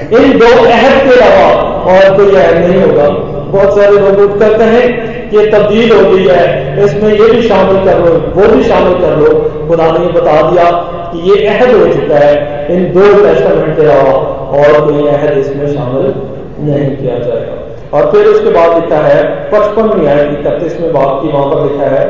इन 0.00 0.38
दो 0.38 0.46
अहद 0.46 0.94
के 1.04 1.12
अलावा 1.12 1.48
और 1.92 2.16
कोई 2.16 2.34
अहद 2.34 2.56
नहीं 2.58 2.82
होगा। 2.82 3.08
बहुत 3.50 3.76
सारे 3.76 3.98
लोग 3.98 4.20
उठ 4.20 4.38
करते 4.40 4.64
हैं 4.66 4.84
ये 5.32 5.46
तब्दील 5.50 5.92
हो 5.92 6.00
गई 6.10 6.24
है, 6.26 6.84
इसमें 6.84 7.10
ये 7.10 7.30
भी 7.30 7.42
शामिल 7.42 7.84
कर 7.84 7.98
लो, 7.98 8.12
वो 8.36 8.48
भी 8.54 8.62
शामिल 8.64 8.94
कर 9.00 9.16
लो। 9.18 9.28
खुदा 9.68 9.90
ने 9.92 10.06
बता 10.12 10.40
दिया 10.50 10.70
कि 11.12 11.18
ये 11.30 11.46
अहद 11.46 11.74
हो 11.74 11.86
चुका 11.92 12.18
है 12.18 12.32
इन 12.74 12.84
दो 12.92 13.02
टेस्टामेंट 13.22 13.76
के 13.76 13.82
अलावा, 13.84 14.12
और 14.52 14.80
कोई 14.86 15.06
अहद 15.08 15.38
इसमें 15.38 15.66
शामिल 15.74 16.12
नहीं 16.60 16.96
किया 16.96 17.18
जाएगा। 17.18 17.54
और 17.92 18.10
फिर 18.12 18.26
उसके 18.26 18.50
बाद 18.50 18.74
लिखा 18.74 18.98
है, 19.04 19.22
पचपन 19.52 19.98
में 19.98 20.06
आए 20.08 20.24
इकतीस 20.30 20.80
में 20.80 20.92
बात 20.92 21.22
की 21.22 21.28
वहाँ 21.28 21.46
पर 21.46 21.62
लिखा 21.62 21.88
है, 21.96 22.04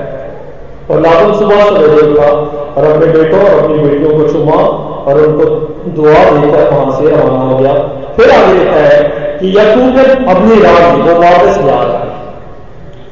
और 0.91 1.01
लाभन 1.01 1.39
सुबह 1.39 1.65
सवेरे 1.67 2.07
उठा 2.07 2.31
और 2.77 2.85
अपने 2.85 3.13
बेटों 3.13 3.41
और 3.41 3.59
अपनी 3.59 3.79
बेटियों 3.79 4.17
को 4.17 4.33
चुमा 4.33 4.55
और 4.55 5.21
उनको 5.21 5.45
दुआ 5.89 6.25
देकर 6.31 6.71
वहाँ 6.71 6.91
से 6.93 7.05
रवाना 7.07 7.43
हो 7.43 7.57
गया। 7.59 7.75
फिर 8.17 8.31
आगे 8.31 8.53
लिखा 8.55 8.81
है 8.83 9.01
कि 9.39 9.51
यकूब 9.59 9.99
अपनी 10.29 10.61
राह 10.63 10.81
वो 10.97 11.15
वापस 11.21 11.59
जा 11.59 11.83
रहा 11.83 11.99
है। 11.99 12.09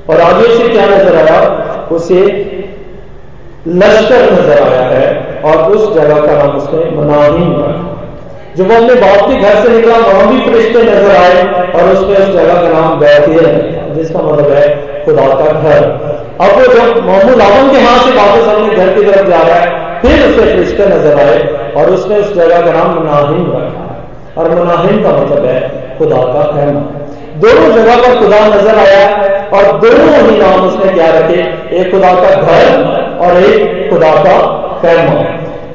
और 0.09 0.21
आगे 0.23 0.57
से 0.57 0.69
क्या 0.69 0.87
नज़र 0.87 1.17
आया? 1.19 1.41
उसे 1.93 2.21
लश्कर 3.69 4.33
नज़र 4.33 4.63
आया 4.63 4.83
है 4.89 5.07
और 5.45 5.73
उस 5.73 5.95
जगह 5.95 6.27
का 6.27 6.33
नाम 6.35 6.57
उसने 6.57 6.91
मनाहीम 6.97 7.53
रखा 7.55 7.87
जब 8.57 8.71
वो 8.71 8.75
अपने 8.77 8.95
बाप 8.97 9.29
के 9.29 9.35
घर 9.39 9.55
से 9.65 9.69
निकला, 9.71 9.97
वहाँ 9.97 10.29
भी 10.29 10.41
फरिश्ते 10.43 10.83
नज़र 10.83 11.17
आए 11.17 11.43
और 11.73 11.91
उसने 11.91 12.15
उस 12.17 12.31
जगह 12.35 12.55
का 12.55 12.69
नाम 12.71 12.99
बैठिए 13.01 13.43
जिसका 13.95 14.23
मतलब 14.23 14.51
है 14.53 15.05
खुदा 15.05 15.27
का 15.35 15.53
घर। 15.53 15.85
अब 16.41 16.57
वो 16.57 16.65
जब 16.65 17.05
मोहम्मद 17.07 17.41
आलम 17.43 17.71
के 17.73 17.81
हाथ 17.81 18.05
से 18.05 18.11
वापस 18.17 18.49
अपने 18.49 18.75
घर 18.77 18.93
की 18.95 19.05
तरफ़ 19.05 19.29
जा 19.31 19.43
रहा 19.43 19.57
है 19.57 19.69
फिर 20.03 20.25
उसे 20.25 20.45
फरिश्ते 20.45 20.87
नज़र 20.87 21.21
आए 21.21 21.39
और 21.77 21.91
उसने 21.91 22.17
उस 22.17 22.33
जगह 22.35 22.61
का 22.61 22.73
नाम 22.73 22.95
मुनाहिम 22.95 23.47
रखा। 23.53 23.85
और 24.37 24.51
मुनाहिम 24.51 25.03
का 25.03 25.13
मतलब 25.13 25.45
है 25.45 25.59
खुदा 25.99 26.23
का 26.35 26.43
खैमा 26.51 26.81
दोनों 27.43 27.71
जगह 27.75 27.97
पर 27.97 28.19
खुदा 28.21 28.39
नज़र 28.49 28.79
आया 28.79 29.03
और 29.55 29.65
दोनों 29.81 30.21
ही 30.21 30.37
नाम 30.39 30.67
उसने 30.67 30.93
क्या 30.93 31.09
रखे। 31.13 31.41
एक 31.77 31.91
खुदा 31.91 32.13
का 32.15 32.31
घर 32.43 32.65
और 33.21 33.43
एक 33.43 33.91
खुदा 33.91 34.13
का 34.25 34.37
खैमा 34.83 35.27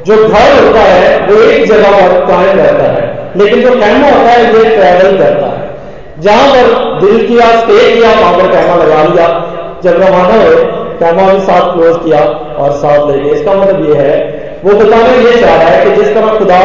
जो 0.08 0.16
घर 0.18 0.48
होता 0.56 0.80
है, 0.82 1.20
वो 1.28 1.36
एक 1.42 1.66
जगह 1.68 1.92
पर 1.92 2.26
कायम 2.28 2.58
रहता 2.58 2.88
है। 2.94 3.12
लेकिन 3.38 3.62
जो 3.62 3.70
कैमा 3.74 4.08
होता 4.08 4.32
है 4.32 4.42
ये 4.46 4.64
ट्रैवल 4.70 5.18
करता 5.18 5.46
है। 5.48 6.22
जहाँ 6.22 6.48
पर 6.48 6.66
दिल 7.02 7.28
किया 7.28 7.48
स्टे 7.60 7.78
किया 7.94 8.10
वहाँ 8.12 8.34
पर 8.34 8.48
कैमा 8.48 8.76
लगा 8.76 9.04
लिया। 9.04 9.28
जब 9.84 10.02
रवाना 10.02 10.42
हुए 10.42 10.58
कैमा 11.00 11.34
भी 11.34 11.40
साथ 11.40 11.74
क्लोज 11.74 11.98
किया 12.06 12.20
और 12.58 12.72
साथ 12.72 13.12
ले 13.12 13.20
गए 13.20 13.30
इसका 13.30 13.54
मतलब 13.54 13.90
यह 13.90 14.02
है, 14.02 14.44
वो 14.66 14.74
बताना 14.74 15.08
ये 15.08 15.40
चाह 15.42 15.56
रहा 15.56 15.70
है 15.70 15.86
कि 15.86 16.04
जिस 16.04 16.14
तरह 16.16 16.38
खुदा 16.38 16.60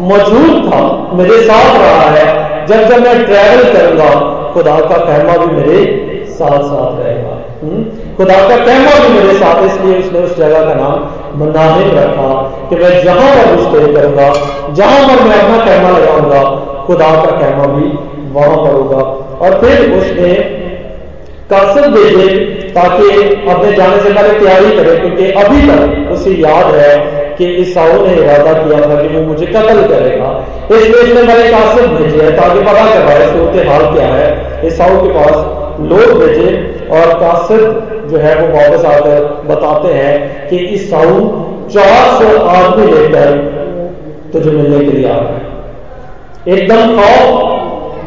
मौजूद 0.00 0.72
था, 0.72 1.10
मेरे 1.12 1.40
साथ 1.40 1.78
रहा 1.78 2.10
है, 2.10 2.66
जब 2.66 2.88
जब 2.88 3.02
मैं 3.02 3.24
ट्रैवल 3.24 3.72
करूँगा, 3.72 4.10
खुदा 4.54 4.80
का 4.80 4.96
कहमा 4.96 5.36
भी 5.36 5.56
मेरे 5.56 6.24
साथ 6.26 6.62
साथ 6.62 7.04
रहेगा। 7.04 7.34
हम्म? 7.62 7.84
खुदा 8.16 8.34
का 8.48 8.56
कहमा 8.56 8.98
भी 8.98 9.12
मेरे 9.14 9.38
साथ, 9.38 9.62
इसलिए 9.64 9.98
उसने 9.98 10.18
उस 10.18 10.36
जगह 10.36 10.64
का 10.64 10.74
नाम 10.74 11.44
मनाहिम 11.44 11.90
रखा 11.98 12.32
कि 12.70 12.76
मैं 12.76 13.04
जहाँ 13.04 13.30
पर 13.36 13.62
स्टे 13.62 13.92
करूँगा, 13.92 14.32
जहाँ 14.72 15.08
पर 15.08 15.24
मैं 15.24 15.40
अपना 15.40 15.64
कहमा 15.64 15.98
लगाऊँगा, 15.98 16.42
खुदा 16.86 17.10
का 17.14 17.30
कहमा 17.30 17.66
भी 17.66 17.86
वहाँ 18.32 18.56
पर 18.56 18.72
होगा। 18.72 19.02
और 19.46 19.60
फिर 19.60 19.92
उसने 19.92 20.34
कासद 21.50 21.90
भेजे 21.92 22.28
ताकि 22.74 23.08
अपने 23.50 23.72
जाने 23.72 24.00
से 24.02 24.12
पहले 24.12 24.38
तैयारी 24.38 24.76
करे, 24.76 24.96
क्योंकि 24.96 25.30
अभी 25.42 25.60
तक 25.68 26.12
उसे 26.12 26.30
याद 26.38 26.74
है 26.74 26.92
कि 27.36 27.46
ईसाऊ 27.62 28.06
ने 28.06 28.14
इरादा 28.14 28.52
किया 28.54 28.80
था 28.80 29.00
कि 29.02 29.08
वो 29.08 29.22
मुझे 29.22 29.46
कत्ल 29.46 29.82
करेगा। 29.88 30.28
इसलिए 30.72 31.02
उसने 31.02 31.22
मैंने 31.22 31.48
कासिद 31.50 31.90
भेजे 31.92 32.24
है, 32.24 32.30
ताकि 32.36 32.60
पता 32.60 32.84
करवाए 32.90 33.26
सूरत 33.32 33.66
हाल 33.68 33.84
क्या 33.94 34.06
है। 34.08 34.66
ईसाऊ 34.66 35.00
के 35.02 35.12
पास 35.14 35.34
लोग 35.82 36.18
भेजे 36.18 36.52
और 36.92 37.12
कासिद 37.20 37.62
जो 38.10 38.18
है 38.18 38.34
वो 38.40 38.46
वापस 38.48 38.84
आकर 38.86 39.24
बताते 39.46 39.92
हैं 39.92 40.48
कि 40.48 40.56
ईसाऊ 40.74 41.18
चार 41.68 42.12
सौ 42.14 42.38
आदमी 42.48 42.86
लेकर 42.86 43.52
तुझे 44.32 44.50
मिलने 44.50 44.84
के 44.84 44.96
लिए 44.96 45.08
आ 45.08 45.14
है। 45.14 45.42
एकदम 46.48 46.96
खौफ 46.96 47.52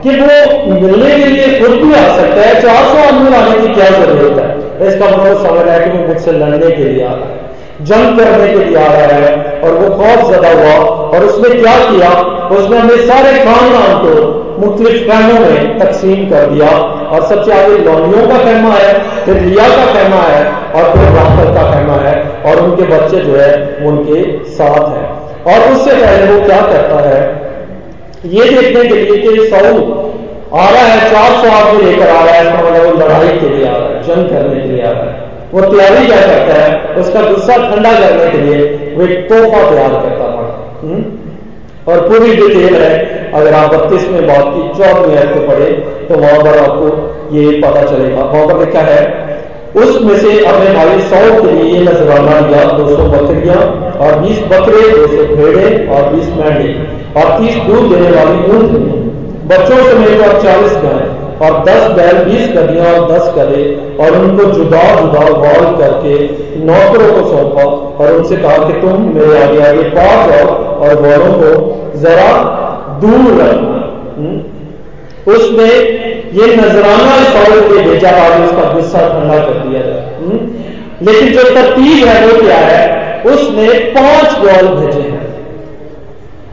कि 0.04 0.10
वो 0.12 0.74
मिलने 0.74 1.16
के 1.16 1.26
लिए 1.26 1.60
खुद 1.60 1.72
भी 1.78 1.94
आ 1.94 2.08
सकता 2.18 2.42
है। 2.42 2.62
चार 2.62 2.84
सौ 2.86 2.98
आदमी 3.08 3.30
लाने 3.30 3.60
की 3.62 3.74
क्या 3.74 3.90
ज़रूरत 3.90 4.40
है? 4.40 4.50
इसका 4.80 5.06
मतलब 5.08 5.46
समझ 5.46 5.68
है 5.68 5.80
कि 5.80 5.98
वो 5.98 6.08
मुझसे 6.08 6.32
लड़ने 6.32 6.70
के 6.72 6.84
लिए 6.84 7.04
आ 7.04 7.14
रहा 7.14 7.26
है, 7.26 7.46
जंग 7.84 8.20
करने 8.20 8.48
के 8.48 8.60
लिए 8.60 8.78
आ 8.78 8.88
रहा 8.88 9.18
है, 9.18 9.62
और 9.62 9.74
वो 9.74 9.90
खौफ 9.98 10.28
ज़्यादा 10.28 10.52
हुआ, 10.52 10.76
और 11.10 11.24
उसने 11.24 11.50
क्या 11.56 11.76
किया? 11.82 12.10
उसने 12.52 12.78
अपने 12.78 12.98
सारे 13.08 13.32
खानदान 13.46 13.98
को 14.04 14.14
मुख्तलिफ़ 14.60 15.02
खैमों 15.08 15.40
में 15.40 15.80
तकसीम 15.80 16.30
कर 16.30 16.46
दिया, 16.52 16.70
और 17.08 17.26
सबसे 17.28 17.52
आगे 17.54 17.78
लौनियों 17.80 18.28
का 18.28 18.38
खैमा 18.44 18.74
है 18.74 18.94
फिर 19.26 19.40
लिया 19.42 19.68
का 19.68 19.86
खैमा 19.94 20.22
है 20.24 20.42
और 20.76 20.92
फिर 20.94 21.12
राहत 21.16 21.54
का 21.56 21.64
खैमा 21.72 21.98
है 22.02 22.16
और 22.46 22.64
उनके 22.64 22.84
बच्चे 22.94 23.20
जो 23.20 23.36
है 23.36 23.52
उनके 23.88 24.22
साथ 24.52 24.88
हैं। 24.90 25.08
और 25.48 25.72
उससे 25.72 25.92
पहले 25.92 26.32
वो 26.32 26.46
क्या 26.46 26.62
करता 26.64 27.00
है? 27.02 27.20
ये 28.28 28.44
देखने 28.46 28.84
के 28.84 28.96
लिए 28.96 29.18
कि 29.18 29.48
सऊ 29.50 29.76
आ 30.54 30.70
रहा 30.70 30.84
है, 30.84 31.00
चार 31.12 31.32
सौ 31.40 31.52
आदमी 31.52 31.82
लेकर 31.84 32.10
आ 32.10 32.24
रहा 32.24 32.34
है, 32.34 32.44
इसका 32.44 32.62
मतलब 32.62 32.86
वो 32.86 32.92
लड़ाई 33.00 33.38
के 33.40 33.50
लिए 33.50 33.66
आ 33.68 33.76
रहा 33.78 33.88
है, 33.88 34.02
जंग 34.04 34.30
करने 34.30 34.62
के 34.62 34.68
लिए 34.68 34.84
आ 34.84 34.92
रहा 34.92 35.04
है। 35.04 35.26
वो 35.54 35.62
तैयारी 35.64 36.06
क्या 36.06 36.22
करता 36.22 36.54
है? 36.54 36.96
उसका 37.02 37.22
गुस्सा 37.22 37.56
ठंडा 37.58 37.92
करने 38.00 38.32
के 38.32 38.38
लिए 38.38 38.58
वो 38.96 39.06
तोहफा 39.30 39.70
तैयार 39.70 39.92
करता 39.92 40.26
था 40.28 40.46
हम्म? 40.82 41.04
और 41.88 42.08
पूरी 42.10 42.36
डिटेल 42.36 42.76
है, 42.76 42.92
अगर 43.34 43.54
आप 43.54 43.74
बत्तीस 43.74 44.08
में 44.10 44.28
बात 44.28 44.46
की, 44.48 44.62
चौदह 44.78 45.08
मिनट 45.08 45.34
को 45.34 45.48
पढ़े 45.48 45.70
तो 46.10 46.16
वहाँ 46.16 46.40
पर 46.42 46.60
आपको 46.60 47.36
ये 47.36 47.46
पता 47.62 47.82
चलेगा। 47.84 48.24
वहाँ 48.24 48.48
पर 48.48 48.60
लिखा 48.60 48.82
है, 48.82 49.02
उसमें 49.76 50.18
से 50.18 50.30
अपने 50.46 50.74
भाई 50.74 51.00
सौ 51.10 51.42
के 51.42 51.52
लिए 51.52 51.74
ये 51.74 51.80
नजराना 51.82 52.40
लिया 52.48 52.64
दो 52.78 52.88
सौ 52.90 53.04
बकरियाँ 53.06 53.58
और 54.02 54.20
बीस 54.20 54.40
बकरे, 54.52 54.82
दो 54.92 55.08
सौ 55.08 55.36
भेड़े 55.36 55.88
और 55.88 56.14
बीस 56.14 56.30
मेंढे 56.38 56.70
और 57.18 57.38
तीस 57.40 57.56
दूध 57.64 57.92
देने 57.94 58.10
वाली 58.12 58.38
ऊँट 58.52 59.06
बच्चों 59.48 59.78
से 59.78 60.18
और 60.20 60.42
चालीस 60.42 60.72
गाय 60.72 61.18
और 61.42 61.64
दस 61.66 61.92
बैल 61.92 62.18
बीस 62.24 62.48
गदियाँ 62.48 62.86
और 62.86 63.12
दस 63.12 63.28
करे 63.36 63.64
और 64.00 64.18
उनको 64.18 64.44
जुदा 64.44 64.84
जुदा 65.02 65.20
वॉल 65.20 65.78
करके 65.78 66.16
नौकरों 66.66 67.14
को 67.14 67.30
सौंपा 67.30 67.64
और 67.64 68.12
उनसे 68.12 68.38
कहा 68.38 68.58
कि 68.58 68.82
तुम 68.82 69.02
मेरे 69.16 69.44
आगे 69.44 69.62
आगे 69.62 69.84
पास 69.90 70.30
जाओ 70.30 70.56
और 70.56 70.96
वॉलों 71.02 71.34
को 71.34 71.52
जरा 72.00 72.30
दूर 73.02 73.42
रखना 73.42 73.78
हम्म? 74.18 74.42
उसने 75.34 75.68
ये 76.34 76.56
नजराना 76.56 77.24
सौर 77.24 77.60
के 77.60 77.82
भेजा, 77.82 78.12
ताकि 78.12 78.44
उसका 78.44 78.74
गुस्सा 78.74 79.00
ठंडा 79.00 79.40
कर 79.40 79.68
दिया 79.68 79.82
जाए। 79.82 80.16
हम्म? 80.20 80.40
लेकिन 81.02 81.34
जो 81.34 81.44
तरतीब 81.44 82.08
है, 82.08 82.28
वो 82.28 82.42
क्या 82.42 82.58
है? 82.58 83.24
उसने 83.24 83.68
पाँच 83.70 84.38
बॉल 84.38 84.76
भेजे 84.76 85.02
हैं। 85.02 85.26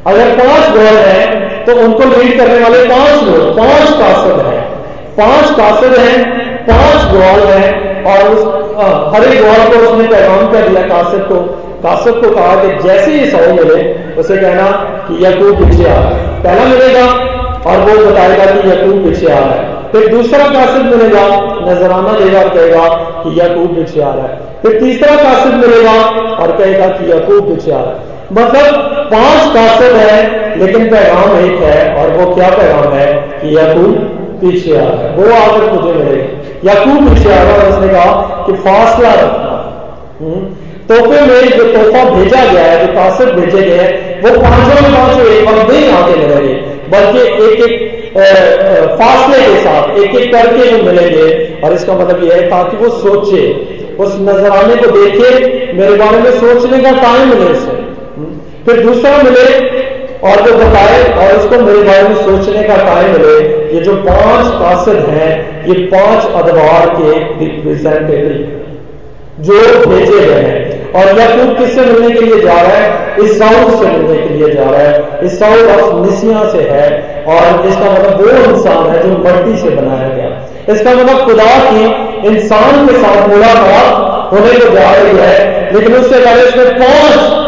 अगर 0.07 0.31
पाँच 0.39 0.71
गौर 0.71 0.99
हैं 0.99 1.44
तो 1.66 1.75
उनको 1.75 2.04
लीड 2.04 2.38
करने 2.38 2.59
वाले 2.61 2.85
पाँच 2.85 3.23
लोग, 3.23 3.56
पाँच 3.56 3.90
कासद 3.90 4.47
हैं। 4.47 4.62
पाँच 5.16 5.50
कासद 5.50 5.99
हैं, 5.99 6.25
पाँच 6.66 7.04
ग्वाल 7.12 7.40
हैं, 7.40 8.04
और 8.04 8.28
उस 8.28 8.40
हर 9.14 9.25
एक 9.25 9.42
ग्वाल 9.42 9.68
को 9.68 9.76
उसने 9.87 10.09
पैगाम 10.09 10.52
कर 10.52 10.68
दिया 10.68 10.83
कासद 10.83 11.26
को। 11.28 11.37
कासद 11.83 12.14
को 12.14 12.30
कहा 12.30 12.54
कि 12.54 12.88
जैसे 12.88 13.11
ही 13.12 13.30
सौ 13.30 13.38
मिले, 13.38 13.83
उसे 14.14 14.37
कहना 14.37 14.71
कि 15.09 15.25
यकूब 15.25 15.59
पीछे 15.59 15.88
आ। 15.88 15.99
पहला 16.44 16.64
मिलेगा, 16.64 17.04
और 17.66 17.78
वो 17.80 18.06
बताएगा 18.06 18.44
कि 18.44 18.68
यकूब 18.68 19.04
पीछे 19.04 19.26
आ 19.26 19.38
रहा 19.38 19.49
है। 19.49 19.92
फिर 19.92 20.09
दूसरा 20.09 20.47
कासिद 20.47 20.83
मिलेगा, 20.83 21.26
नजराना 21.68 22.12
देगा 22.18 22.40
और 22.40 22.49
कहेगा 22.49 22.88
कि 23.23 23.40
यकूब 23.40 23.76
पीछे 23.76 24.00
आ 24.02 24.14
रहा 24.14 24.26
है। 24.26 24.38
फिर 24.62 24.80
तीसरा 24.80 25.16
कासिद 25.16 25.54
मिलेगा, 25.54 26.00
और 26.37 26.56
कहेगा 26.56 26.87
कि 26.87 27.11
यकूब 27.11 27.49
पीछे 27.49 27.73
आ 27.73 27.80
रहा 27.80 27.90
है। 27.90 28.13
मतलब 28.33 28.75
पाँच 29.11 29.52
कासिद 29.54 29.97
है 29.97 30.59
लेकिन 30.59 30.88
पैगाम 30.90 31.38
एक 31.38 31.61
है 31.62 31.78
और 31.95 32.11
वो 32.19 32.35
क्या 32.35 32.49
पैगाम 32.50 32.93
है 32.93 33.07
कि 33.40 33.57
यकूब 33.57 33.95
पीछे 34.40 34.76
आ 34.76 34.83
रहा 34.83 35.14
वो 35.16 35.25
आकर 35.35 35.66
तुझे 35.75 35.93
मिलेगी। 35.95 36.69
यकूब 36.69 37.09
पीछे 37.09 37.33
आ 37.33 37.43
रहा 37.43 37.69
उसने 37.69 37.88
कहा 37.88 38.45
कि 38.47 38.52
फासला 38.64 39.12
रखना। 39.14 39.52
हम्म, 40.21 40.40
तोहफे 40.88 41.21
में 41.21 41.59
जो 41.59 41.64
तोहफा 41.66 42.04
भेजा 42.11 42.45
गया 42.45 42.62
है 42.62 42.87
जो 42.87 42.93
कासिद 42.93 43.28
भेजे 43.31 43.62
गए 43.62 43.76
हैं 43.76 44.23
वो 44.23 44.31
पाँचों 44.40 44.81
में 44.83 44.95
पाँचों 44.95 45.26
एक 45.26 45.49
वक्त 45.49 45.71
नहीं 45.71 45.90
आके 45.93 46.16
मिलेंगे। 46.16 46.54
बल्कि 46.88 47.21
एक 47.45 47.61
एक 47.62 47.73
फासले 48.99 49.38
के 49.38 49.61
साथ 49.61 49.97
एक 49.99 50.14
एक 50.16 50.33
करके 50.33 50.71
वो 50.73 50.83
मिलेंगे। 50.83 51.28
और 51.64 51.73
इसका 51.73 51.95
मतलब 51.95 52.25
यह 52.25 52.35
है 52.35 52.43
ताकि 52.50 52.76
वो 52.76 52.88
सोचे। 52.99 53.47
उस 54.00 54.14
नजराने 54.21 54.76
को 54.76 54.90
देखे 54.90 55.28
मेरे 55.75 55.95
बारे 55.97 56.19
में 56.19 56.31
सोचने 56.33 56.78
का 56.78 56.90
टाइम 57.02 57.28
मिले 57.28 57.50
उसे 57.50 57.74
फिर 58.66 58.80
दूसरा 58.80 59.16
मिले 59.18 59.47
और 60.28 60.40
जो 60.42 60.52
बताए 60.54 61.00
और 61.14 61.38
उसको 61.38 61.59
मेरे 61.62 61.83
बारे 61.83 62.02
में 62.02 62.14
सोचने 62.16 62.62
का 62.62 62.76
टाइम 62.76 63.11
मिले, 63.12 63.35
ये 63.75 63.80
जो 63.80 63.94
पाँच 63.97 64.47
कासिद 64.52 64.99
हैं, 65.09 65.33
ये 65.66 65.75
पाँच 65.87 66.25
अदवार 66.35 66.87
के 66.90 67.18
रिप्रेजेंटेटिव 67.44 68.61
जो 69.40 69.54
भेजे 69.87 70.21
गए 70.21 70.40
हैं। 70.40 70.62
और 70.94 71.18
यकूब 71.21 71.56
किससे 71.59 71.80
मिलने 71.80 72.11
के 72.11 72.21
लिए 72.21 72.40
जा 72.40 72.52
रहा 72.52 72.76
है? 72.76 73.16
इस 73.21 73.38
साउथ 73.38 73.71
से 73.71 73.87
मिलने 73.87 74.16
के 74.18 74.35
लिए 74.35 74.54
जा 74.54 74.64
रहा 74.64 74.80
है। 74.80 75.18
इस 75.25 75.38
साउथ 75.38 75.71
ऑफ़ 75.71 75.94
निसिया 76.06 76.44
से 76.50 76.59
है 76.71 77.25
और 77.28 77.66
इसका 77.68 77.90
मतलब 77.92 78.21
वो 78.21 78.52
इंसान 78.52 78.90
है 78.90 79.02
जो 79.02 79.16
मट्टी 79.18 79.56
से 79.62 79.71
बनाया 79.71 80.09
गया। 80.09 80.75
इसका 80.75 80.90
मतलब 80.90 81.25
खुदा 81.26 81.52
की 81.64 81.85
इंसान 82.28 82.87
के 82.87 82.99
साथ 82.99 83.28
मुलाकात 83.28 84.33
होने 84.33 84.59
को 84.59 84.75
जा 84.75 84.90
रही 84.92 85.16
है, 85.18 85.71
लेकिन 85.75 85.94
उससे 85.94 86.21
पहले 86.21 86.42
इसमें 86.42 86.78
पाँच 86.78 87.44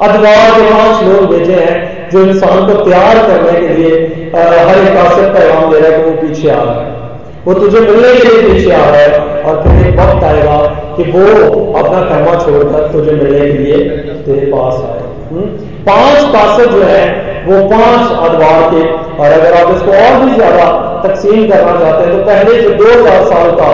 अदवार 0.00 0.50
के 0.50 0.62
पाँच 0.64 1.02
लोग 1.04 1.24
भेजे 1.30 1.54
हैं 1.54 2.08
जो 2.10 2.20
इंसान 2.24 2.66
को 2.66 2.84
तैयार 2.84 3.18
करने 3.26 3.60
के 3.60 3.74
लिए 3.74 3.96
हर 4.34 4.78
एक 4.78 4.94
कासिर 4.94 5.28
पैगाम 5.34 5.70
दे 5.72 5.80
रहा 5.80 5.90
है 5.90 5.96
कि 5.96 6.10
वो 6.10 6.16
पीछे 6.20 6.50
आ 6.50 6.62
रहा 6.62 6.74
है 6.76 6.98
वो 7.44 7.54
तुझे 7.54 7.80
मिलने 7.80 8.14
के 8.14 8.28
लिए 8.28 8.42
पीछे 8.44 8.72
आ 8.72 8.84
रहा 8.84 8.96
है 8.96 9.42
और 9.42 9.62
फिर 9.62 9.86
एक 9.86 9.98
वक्त 9.98 10.24
आएगा 10.24 10.56
कि 10.96 11.10
वो 11.10 11.26
अपना 11.74 12.00
कहमा 12.00 12.34
छोड़कर 12.40 12.90
तुझे 12.92 13.12
मिलने 13.12 13.40
के 13.40 13.58
लिए 13.58 13.78
तेरे 14.24 14.46
पास 14.46 14.82
आए 14.82 15.08
हम्म? 15.30 15.46
पाँच 15.84 16.32
कासिर 16.32 16.66
जो 16.66 16.82
है, 16.82 17.04
वो 17.46 17.62
पाँच 17.68 18.10
अदवार 18.24 18.68
के 18.70 18.82
और 19.22 19.32
अगर 19.32 19.54
आप 19.54 19.74
इसको 19.74 19.92
और 19.98 20.20
भी 20.24 20.34
ज़्यादा 20.34 20.66
तकसीम 21.04 21.48
करना 21.48 21.78
चाहते 21.80 22.04
हैं 22.04 22.12
तो 22.12 22.26
पहले 22.26 22.60
जो 22.62 22.74
दो 22.74 22.92
हज़ार 22.92 23.24
साल 23.26 23.50
का 23.60 23.72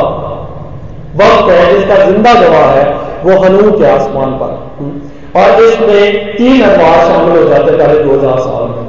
वक्त 1.17 1.51
है, 1.51 1.75
जिसका 1.75 2.05
ज़िंदा 2.07 2.35
गवाह 2.41 2.71
है, 2.71 2.87
वो 3.25 3.43
हनू 3.43 3.71
के 3.71 3.91
आसमान 3.91 4.33
पर 4.41 4.59
हम्म? 4.81 5.01
और 5.37 5.63
इसमें 5.63 6.37
तीन 6.37 6.63
अखबार 6.63 6.99
शामिल 7.07 7.39
हो 7.39 7.49
जाते 7.49 7.77
पहले 7.79 8.03
दो 8.05 8.13
हज़ार 8.13 8.39
साल 8.41 8.65
में। 8.69 8.85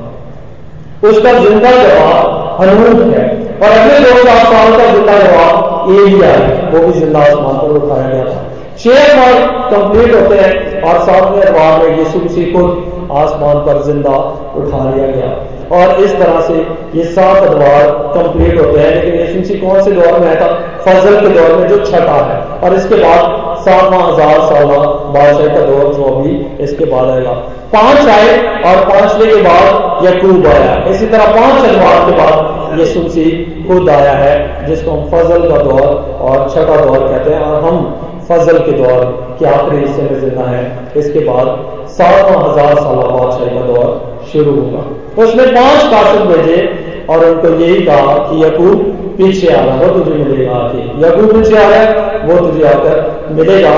उसका 1.03 1.33
ज़िंदा 1.39 1.71
जवाब 1.73 2.57
हनूक 2.61 3.13
है। 3.13 3.25
और 3.57 3.69
अगले 3.69 3.99
दो 3.99 4.13
हज़ार 4.15 4.43
साल 4.45 4.77
का 4.77 4.85
ज़िंदा 4.93 5.17
जवाब 5.19 5.89
एरिया 5.91 6.29
है, 6.29 6.71
वो 6.71 6.85
भी 6.87 6.99
ज़िंदा 6.99 7.19
आसमान 7.21 7.57
पर 7.57 7.69
उठाया 7.77 8.07
गया 8.09 8.25
था। 8.25 8.39
छह 8.79 9.15
मार्ग 9.17 9.39
कंप्लीट 9.71 10.13
होते 10.15 10.35
हैं 10.35 10.81
और 10.81 10.99
सातवें 11.01 11.41
अखबार 11.41 11.83
में 11.83 11.97
यीशु 11.99 12.19
मसीह 12.19 12.51
को 12.55 12.65
आसमान 13.15 13.55
पर 13.65 13.81
ज़िंदा 13.83 14.15
उठा 14.57 14.89
लिया 14.89 15.07
गया। 15.07 15.29
और 15.77 16.03
इस 16.03 16.11
तरह 16.13 16.39
से 16.41 16.53
ये 16.95 17.03
सात 17.13 17.43
अदवार 17.43 17.87
कंप्लीट 18.13 18.59
होते 18.59 18.79
हैं। 18.79 18.91
लेकिन 18.95 19.19
यीशु 19.19 19.39
मसीह 19.39 19.61
कौन 19.61 19.81
से 19.83 19.91
दौर 19.91 20.19
में 20.19 20.27
आया 20.27 20.35
था? 20.41 20.49
फजल 20.85 21.19
के 21.21 21.29
दौर 21.29 21.57
में 21.57 21.67
जो 21.67 21.77
छठा 21.85 22.19
है। 22.25 22.37
और 22.59 22.75
इसके 22.75 22.95
बाद 22.95 23.56
सातवां 23.67 24.01
हज़ार 24.01 24.41
साल 24.49 24.65
बादशाह 25.13 25.55
का 25.55 25.61
दौर 25.67 25.93
जो 25.93 26.03
अभी 26.05 26.35
इसके 26.63 26.85
बाद 26.87 27.09
आएगा। 27.09 27.31
पाँच 27.71 28.07
आए 28.09 28.35
और 28.65 28.83
पांचवे 28.89 29.25
के 29.27 29.41
बाद 29.43 30.05
यकूब 30.05 30.45
आया। 30.47 30.75
इसी 30.89 31.07
तरह 31.07 31.33
पाँच 31.33 31.65
अखबार 31.65 32.05
के 32.05 32.17
बाद 32.17 32.79
यीशु 32.79 32.99
मसीह 33.01 33.67
खुद 33.67 33.89
आया 33.89 34.11
है, 34.13 34.67
जिसको 34.67 34.91
हम 34.91 35.09
फजल 35.09 35.49
का 35.49 35.57
दौर 35.63 35.85
और 36.21 36.49
छठा 36.49 36.75
दौर 36.77 36.99
कहते 36.99 37.33
हैं। 37.33 37.41
और 37.41 37.63
हम 37.63 37.75
फजल 38.29 38.57
के 38.59 38.71
दौर 38.73 39.03
के 39.39 39.45
आखिरी 39.47 39.77
हिस्से 39.77 40.01
में 40.01 40.19
ज़िंदा 40.19 40.45
है। 40.45 40.63
इसके 40.97 41.19
बाद 41.25 41.47
सातवां 41.89 42.39
हज़ार 42.43 42.75
साल 42.77 42.95
बादशाही 42.95 43.55
का 43.55 43.65
दौर 43.65 43.89
शुरू 44.31 44.55
होगा। 44.55 44.85
उसने 45.23 45.45
पाँच 45.51 45.83
कासिद 45.91 46.21
भेजे 46.31 46.57
और 47.09 47.25
उनको 47.25 47.53
यही 47.55 47.83
कहा 47.85 48.17
कि 48.23 48.43
यकूब 48.43 48.96
पीछे 49.17 49.47
आ 49.47 49.61
रहा 49.61 49.75
वो 49.77 49.87
तुझे 49.93 50.15
मिलेगा 50.15 50.55
आके 50.55 50.79
यकूब 51.03 51.33
पीछे 51.33 51.55
आ 51.57 51.67
रहा 51.69 51.79
है, 51.79 51.85
वो 52.23 52.37
तुझे 52.39 52.63
आकर 52.67 52.95
मिलेगा। 53.31 53.75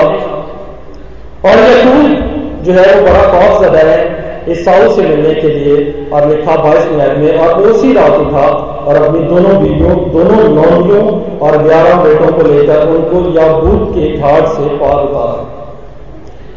और 1.44 1.58
यकूब 1.60 2.62
जो 2.64 2.72
है, 2.72 2.94
वो 2.94 3.02
बड़ा 3.02 3.22
खौफ 3.24 3.58
ज़्यादा 3.58 3.78
है 3.78 4.18
ईसाऊ 4.48 4.90
से 4.96 5.02
मिलने 5.02 5.34
के 5.34 5.48
लिए, 5.48 6.08
और 6.12 6.28
लिखा 6.28 6.56
बाईस 6.56 6.86
मिनट 6.86 7.16
में, 7.18 7.38
और 7.38 7.62
उसी 7.62 7.92
रात 7.92 8.12
उठा, 8.12 8.46
और 8.86 8.96
अपनी 8.96 9.20
दोनों 9.24 9.56
बीवियों, 9.62 9.96
दोनों 10.12 10.42
नौनियों 10.54 11.04
और 11.38 11.56
ग्यारह 11.62 12.02
बेटों 12.02 12.32
को 12.32 12.42
लेकर 12.42 12.88
उनको 12.88 13.22
याबूत 13.38 13.90
के 13.94 14.12
घाट 14.18 14.46
से 14.48 14.68
पार 14.76 15.02
उतारा। 15.04 15.38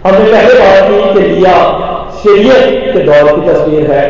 हमने 0.06 0.32
पहले 0.32 0.54
बात 0.60 0.90
की 0.90 1.14
कि 1.14 1.28
लिया 1.28 1.56
शरीयत 2.24 2.94
के 2.94 3.04
दौर 3.04 3.32
की 3.32 3.50
तस्वीर 3.50 3.92
है, 3.92 4.06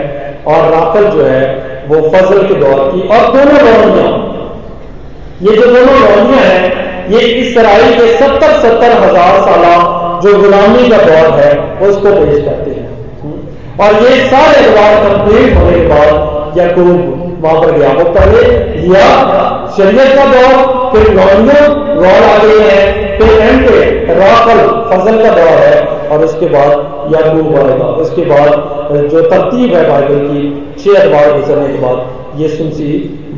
और 0.48 0.70
राकल 0.72 1.10
जो 1.10 1.24
है, 1.24 1.42
वो 1.88 2.02
फजल 2.10 2.48
के 2.48 2.56
दौर 2.56 2.80
की, 2.92 3.08
और 3.08 3.32
दोनों 3.34 3.60
नौनियाँ 3.62 4.12
ये 5.42 5.56
जो 5.56 5.66
दोनों 5.66 6.00
नौनियाँ 6.00 6.42
हैं, 6.42 7.10
ये 7.10 7.20
इसराइल 7.20 7.94
के 7.96 8.08
सत्तर 8.18 8.52
सत्तर 8.62 8.92
हज़ार 9.00 9.40
साल 9.42 9.64
जो 10.24 10.38
गुलामी 10.40 10.90
का 10.90 10.98
दौर 11.00 11.32
है, 11.40 11.52
उसको 11.88 12.12
पेश 12.12 12.44
करते 12.46 12.72
हैं। 12.72 12.88
और 13.82 13.96
ये 14.04 14.16
सारे 14.28 14.66
अखबार 14.66 14.96
कंप्लीट 15.04 15.58
होने 15.58 15.80
के 15.80 15.88
बाद 15.88 16.58
यकूब 16.58 17.40
वहाँ 17.44 17.62
पर 17.62 17.72
गया। 17.72 17.92
वो 17.94 18.04
पहले 18.12 18.42
लिया, 18.78 19.08
शरीयत 19.78 20.16
का 20.16 20.26
दौर, 20.26 20.54
फिर 20.94 21.14
नौनियों 21.14 21.66
गौर 21.98 22.24
आ 22.24 22.38
गई 22.44 22.60
है, 22.60 22.80
फिर 23.18 23.40
एंड 23.40 23.68
पे 23.68 24.14
राफल, 24.16 24.62
फजल 24.92 25.24
का 25.24 25.32
दौर 25.36 25.58
है, 25.60 25.82
और 26.10 26.24
उसके 26.26 26.46
बाद 26.46 27.14
याकूब 27.14 27.56
आएगा 27.56 27.86
उसके 28.04 28.26
बाद 28.26 29.08
जो 29.12 29.22
तरतीब 29.22 29.74
है 29.74 29.84
बाइबल 29.90 30.20
की, 30.28 30.44
छह 30.80 31.02
अखबार 31.02 31.40
गुजरने 31.40 31.68
के 31.68 31.80
बाद, 31.82 32.42
ये 32.42 32.48
सुनसी 32.50 32.92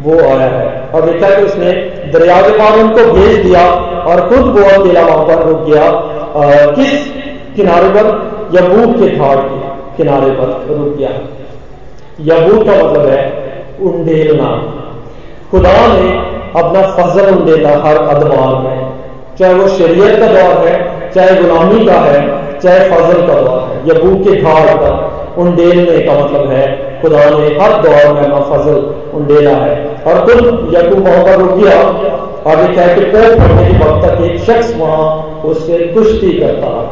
वो 0.06 0.20
आया 0.20 0.48
है। 0.50 0.66
और 0.90 1.02
देखा 1.02 1.30
कि 1.30 1.44
उसने 1.44 1.72
दरिया 2.14 2.42
के 2.42 2.58
पार 2.60 2.80
उनको 2.80 3.12
भेज 3.14 3.36
दिया 3.38 3.66
और 4.06 4.22
खुद 4.30 4.58
वो 4.58 4.64
अकेला 4.72 5.02
वहाँ 5.04 5.26
पर 5.26 5.46
रुक 5.48 5.66
गया। 5.66 5.90
किस 6.74 7.08
किनारे 7.56 7.90
पर? 7.90 8.14
यबूब 8.54 8.96
के 8.96 9.10
घाट 9.10 9.38
के 9.40 9.98
किनारे 9.98 10.32
पर 10.32 10.48
रुक 10.70 10.96
गया। 10.98 11.10
यबूत 12.22 12.66
का 12.68 12.74
मतलब 12.74 13.08
है 13.08 13.24
उंडेलना 13.82 14.50
खुदा 15.52 15.72
ने 15.88 16.10
अपना 16.60 16.82
फजल 16.94 17.30
उंडेला 17.30 17.70
हर 17.80 17.98
अदवार 18.08 18.56
में, 18.56 18.92
चाहे 19.40 19.54
वो 19.54 19.68
शरीयत 19.70 20.20
का 20.20 20.28
दौर 20.28 20.68
है, 20.68 20.76
चाहे 21.12 21.36
गुलामी 21.42 21.86
का 21.86 22.00
है, 22.02 22.22
चाहे 22.60 22.90
फजल 22.90 23.28
का 23.28 23.42
दौर 23.42 23.60
है 23.62 23.82
यबूत 23.90 24.24
के 24.24 24.42
घाट 24.42 24.70
पर 24.76 25.42
उंडेलने 25.42 26.00
का 26.00 26.14
मतलब 26.16 26.50
है 26.52 26.66
खुदा 27.02 27.24
ने 27.30 27.48
हर 27.58 27.82
दौर 27.82 28.14
में 28.14 28.22
अपना 28.22 28.40
फजल 28.52 28.78
उंडेला 29.14 29.56
है। 29.58 29.95
और 30.08 30.20
खुद 30.26 30.74
यकूब 30.74 31.08
वहाँ 31.08 31.24
पर 31.24 31.40
रुक 31.40 31.54
गया 31.58 31.80
और 32.46 32.60
ये 32.62 32.76
कह 32.76 32.94
के 32.96 33.06
पढ़ने 33.12 33.64
के 33.70 33.78
वक्त 33.78 34.06
तक 34.06 34.22
एक 34.24 34.38
शख्स 34.42 34.76
वहाँ 34.78 35.08
उससे 35.46 35.78
कुश्ती 35.94 36.32
करता 36.40 36.68
रहा 36.68 36.84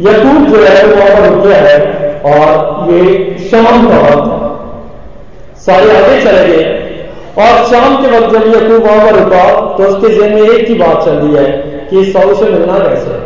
यकूब 0.00 0.48
जो 0.48 0.62
है 0.64 0.84
वहाँ 0.86 1.08
पर 1.10 1.28
रुक 1.28 1.44
गया 1.46 1.60
है 1.62 1.76
और 2.26 2.90
ये 2.92 3.00
शाम 3.50 3.88
का 3.88 3.98
वक्त 4.00 4.26
है। 4.32 4.36
सारे 5.66 5.96
आगे 5.96 6.20
चले 6.22 6.46
गए। 6.48 6.66
और 7.38 7.64
शाम 7.66 7.96
के 7.96 8.10
वक्त 8.10 8.32
जब 8.32 8.46
यकूब 8.48 8.86
वहाँ 8.86 9.06
पर 9.06 9.18
रुका 9.18 9.44
तो 9.76 9.84
उसके 9.84 10.14
जेन 10.14 10.34
में 10.34 10.42
एक 10.42 10.68
ही 10.68 10.74
बात 10.74 11.04
चल 11.04 11.14
रही 11.14 11.34
है 11.34 11.46
कि 11.90 12.04
सौ 12.12 12.34
से 12.34 12.50
मिलना 12.50 12.78
कैसे 12.78 13.16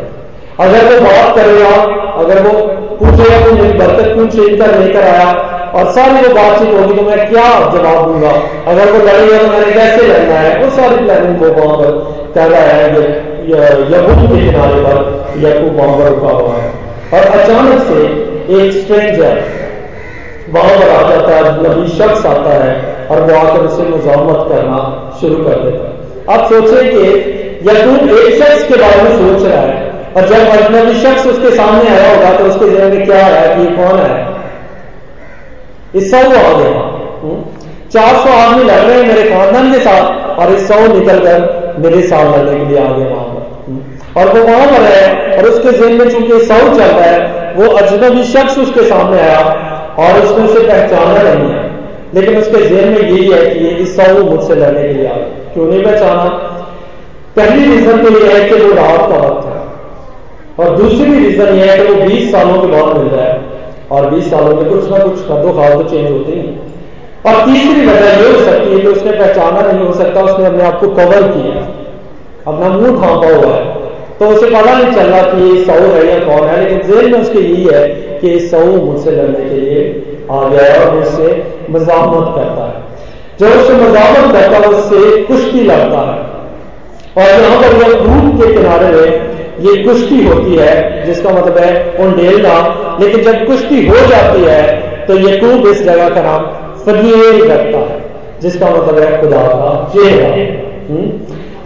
अगर 0.60 0.82
वो 0.84 1.00
बात 1.00 1.36
करेगा, 1.36 1.68
अगर 2.14 2.42
वो 2.42 2.52
पूछेगा 2.96 3.38
तो 3.46 3.52
मेरी 3.52 3.78
बरकत 3.78 4.12
क्यों 4.14 4.26
चेंज 4.28 4.58
कर 4.60 4.78
लेकर 4.78 5.02
आया। 5.02 5.28
और 5.72 5.90
सारी 5.92 6.22
जो 6.22 6.30
बातचीत 6.34 6.72
होगी 6.74 6.94
तो 6.94 7.02
मैं 7.02 7.18
क्या 7.28 7.44
जवाब 7.74 8.06
दूँगा? 8.06 8.32
अगर 8.70 8.90
वो 8.92 8.98
लड़ेगा 9.06 9.36
तो 9.38 9.46
मैंने 9.52 9.70
कैसे 9.72 10.06
लड़ना 10.08 10.34
है? 10.36 10.50
वो 10.62 10.70
सारी 10.76 10.96
प्लानिंग 11.04 11.42
वो 11.42 11.48
वहाँ 11.52 11.76
पर 11.78 11.90
कर 12.34 12.48
रहा 12.48 12.64
है 12.72 12.82
यकूब 13.44 14.20
के 14.22 14.40
किनारे 14.40 14.80
पर 14.82 14.96
यकूब 15.44 15.76
वहाँ 15.76 15.94
पर 15.98 16.08
रुका 16.08 16.32
हुआ 16.32 16.56
है। 16.56 16.68
और 17.14 17.22
अचानक 17.38 17.82
से 17.88 18.00
एक 18.56 18.72
स्ट्रेंजर 18.74 19.34
वहाँ 20.50 20.74
पर 20.78 20.88
आ 20.90 21.00
जाता 21.08 21.36
है 21.36 21.42
नबी 21.58 21.88
शख्स 21.90 22.26
आता 22.26 22.52
है 22.64 22.72
और 23.10 23.20
वो 23.22 23.36
आकर 23.36 23.64
उसे 23.66 23.88
मुजामत 23.88 24.44
करना 24.48 24.80
शुरू 25.20 25.36
कर 25.44 25.62
देता 25.64 25.82
है। 25.84 26.36
आप 26.36 26.52
सोचे 26.52 26.84
कि 26.90 27.02
यकूब 27.68 28.10
एक 28.10 28.42
शख्स 28.42 28.68
के 28.68 28.76
बारे 28.82 29.02
में 29.02 29.14
सोच 29.18 29.48
रहा 29.48 29.62
है 29.62 29.90
और 30.16 30.28
जब 30.28 30.48
अजनबी 30.50 30.94
शख्स 31.00 31.26
उसके 31.26 31.50
सामने 31.56 31.88
आया 31.90 32.14
होगा 32.14 32.36
तो 32.38 32.44
उसके 32.44 32.70
जहन 32.70 32.96
में 32.96 33.04
क्या 33.06 33.24
आया 33.26 33.54
कि 33.54 33.60
ये 33.62 33.70
कौन 33.76 33.98
है? 34.00 34.12
इस 35.94 36.10
सौ 36.10 36.16
आ 36.16 36.58
गया? 36.58 36.92
चार 37.92 38.14
सौ 38.16 38.30
आदमी 38.30 38.64
लड़ 38.64 38.80
रहे 38.80 39.02
हैं 39.02 39.06
मेरे 39.08 39.30
खानदान 39.30 39.72
के 39.72 39.78
साथ, 39.78 40.38
और 40.38 40.54
इस 40.54 40.68
सौ 40.68 40.74
निकल 40.74 41.18
कर 41.18 41.74
मेरे 41.78 42.02
साथ 42.02 42.38
लड़ने 42.38 42.58
के 42.58 42.64
लिए 42.64 42.78
आ 42.78 42.92
गए 42.92 43.04
वहाँ 43.04 43.24
पर? 43.24 43.40
और 44.20 44.38
वो 44.38 44.44
वहाँ 44.44 44.66
पर 44.66 44.82
है, 44.82 45.38
और 45.38 45.44
उसके 45.44 45.72
जेन 45.72 45.92
में 45.92 46.10
चूँकि 46.10 46.38
सौ 46.46 46.54
चल 46.54 46.84
रहा 46.84 47.04
है, 47.04 47.54
वो 47.54 47.66
अजनबी 47.66 48.24
शख्स 48.24 48.58
उसके 48.58 48.82
सामने 48.82 49.20
आया, 49.20 49.40
और 49.98 50.20
उसने 50.20 50.44
उसे 50.44 50.60
पहचाना 50.60 51.22
नहीं 51.22 51.50
है। 51.50 51.70
लेकिन 52.14 52.36
उसके 52.36 52.68
जेन 52.68 52.88
में 52.88 53.00
यही 53.00 53.30
है 53.32 53.46
कि 53.46 53.68
इस 53.68 53.96
सौ 53.96 54.24
मुझसे 54.24 54.54
लड़ने 54.54 54.82
के 54.82 54.94
लिए 54.94 55.06
आ 55.06 55.14
क्यों 55.54 55.66
नहीं 55.66 55.84
पहचाना? 55.84 56.24
पहली 57.36 57.76
रीजन 57.76 58.04
तो 58.04 58.18
यह 58.18 58.36
है 58.36 58.48
कि 58.48 58.54
वो 58.54 58.72
रात 58.74 59.00
का 59.00 59.28
वक्त 59.28 59.46
है। 59.46 59.62
और 60.58 60.76
दूसरी 60.76 61.14
रीजन 61.18 61.46
यह 61.46 61.72
है 61.72 61.86
कि 61.86 61.92
वो 61.92 62.04
20 62.04 62.32
सालों 62.32 62.60
के 62.60 62.66
बाद 62.66 62.96
मिल 62.96 63.06
रहा 63.06 63.24
है। 63.24 63.51
और 63.92 64.10
20 64.10 64.30
सालों 64.30 64.54
में 64.56 64.64
कुछ 64.64 64.90
ना 64.90 64.98
कुछ 64.98 65.24
कदो 65.24 65.52
खाल 65.52 65.72
तो 65.72 65.82
चेंज 65.82 66.10
होते 66.10 66.32
ही 66.32 66.42
और 67.26 67.44
तीसरी 67.44 67.86
वजह 67.86 68.04
यह 68.04 68.32
हो 68.32 68.44
सकती 68.44 68.72
है 68.72 68.80
कि 68.80 68.86
उसने 68.86 69.12
पहचाना 69.12 69.72
नहीं 69.72 69.86
हो 69.86 69.92
सकता, 69.92 70.22
उसने 70.22 70.46
अपने 70.46 70.62
आप 70.62 70.80
को 70.80 70.88
कवर 70.88 71.22
किया। 71.22 71.60
अपना 72.46 72.68
मुँह 72.68 73.00
ढांपा 73.00 73.26
हुआ 73.26 73.54
है। 73.54 73.82
तो 74.18 74.26
उसे 74.26 74.46
पता 74.46 74.78
नहीं 74.78 74.94
चल 74.94 75.06
रहा 75.06 75.22
कि 75.22 75.42
ये 75.42 75.64
सऊ 75.64 75.92
है 75.92 76.06
या 76.06 76.18
कौन 76.18 76.48
है, 76.48 76.64
लेकिन 76.64 76.78
जेल 76.88 77.12
में 77.12 77.20
उसके 77.20 77.38
यही 77.38 77.64
है 77.64 77.88
कि 78.18 78.40
सऊ 78.40 78.80
मुझसे 78.82 79.10
लड़ने 79.10 79.48
के 79.50 79.60
लिए 79.60 80.02
आ 80.30 80.48
गया 80.48 80.72
है 80.72 80.86
और 80.86 80.94
मुझसे 80.94 81.54
मजामत 81.70 82.34
करता 82.36 82.66
है। 82.66 82.82
जब 83.40 83.60
उससे 83.60 83.74
मजामत 83.74 84.32
करता 84.32 84.58
है, 84.58 84.68
उससे 84.68 85.22
कुश्ती 85.22 85.60
लड़ता 85.60 86.00
है। 86.10 86.32
और 87.16 87.40
यहाँ 87.40 87.56
पर 87.62 87.76
यह 87.76 87.94
दूध 87.94 88.40
के 88.40 88.52
किनारे 88.54 88.86
में 88.86 89.31
ये 89.62 89.82
कुश्ती 89.82 90.24
होती 90.26 90.56
है, 90.56 90.72
जिसका 91.06 91.30
मतलब 91.30 91.58
है 91.58 91.72
उंडेलना 92.00 92.54
लेकिन 93.00 93.22
जब 93.22 93.44
कुश्ती 93.46 93.86
हो 93.86 94.06
जाती 94.06 94.42
है 94.44 94.62
तो 95.06 95.18
यकूब 95.20 95.66
इस 95.68 95.82
जगह 95.84 96.08
का 96.08 96.22
नाम 96.22 96.46
फनील 96.84 97.42
रखता 97.44 97.78
है, 97.80 98.00
जिसका 98.42 98.70
मतलब 98.70 98.98
है 98.98 99.20
खुदा 99.20 99.42
का 99.54 99.72
चेहरा। 99.94 100.28
हम्म? 100.88 101.06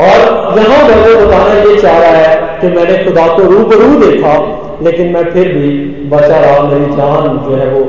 और 0.00 0.59
यहाँ 0.59 0.80
पर 0.88 0.96
वो 1.00 1.26
बताना 1.26 1.52
ये 1.61 1.76
चाह 1.76 1.98
रहा 1.98 2.11
है 2.12 2.61
कि 2.61 2.68
मैंने 2.68 3.04
खुदा 3.04 3.26
को 3.28 3.42
रूबरू 3.44 3.88
देखा, 4.00 4.32
लेकिन 4.82 5.12
मैं 5.12 5.22
फिर 5.32 5.52
भी 5.52 5.68
बचा 6.11 6.40
रहा, 6.40 6.61
मेरी 6.62 6.96
जान 6.96 7.38
जो 7.44 7.56
है 7.56 7.68
वो 7.70 7.80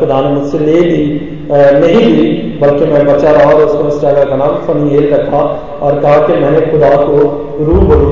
खुदा 0.00 0.20
ने 0.20 0.28
मुझसे 0.30 0.58
ले 0.58 0.80
ली। 0.80 1.04
नहीं 1.48 2.04
ली, 2.06 2.28
बल्कि 2.60 2.86
मैं 2.92 3.04
बचा 3.06 3.30
रहा 3.30 3.50
और 3.50 3.62
उसने 3.62 3.80
उस 3.80 4.00
जगह 4.00 4.24
का 4.24 4.36
नाम 4.36 4.54
फनील 4.66 5.12
रखा 5.12 5.40
और 5.82 6.00
कहा 6.00 6.16
कि 6.26 6.38
मैंने 6.40 6.60
खुदा 6.62 6.90
को 6.98 7.18
रूबरू 7.60 8.05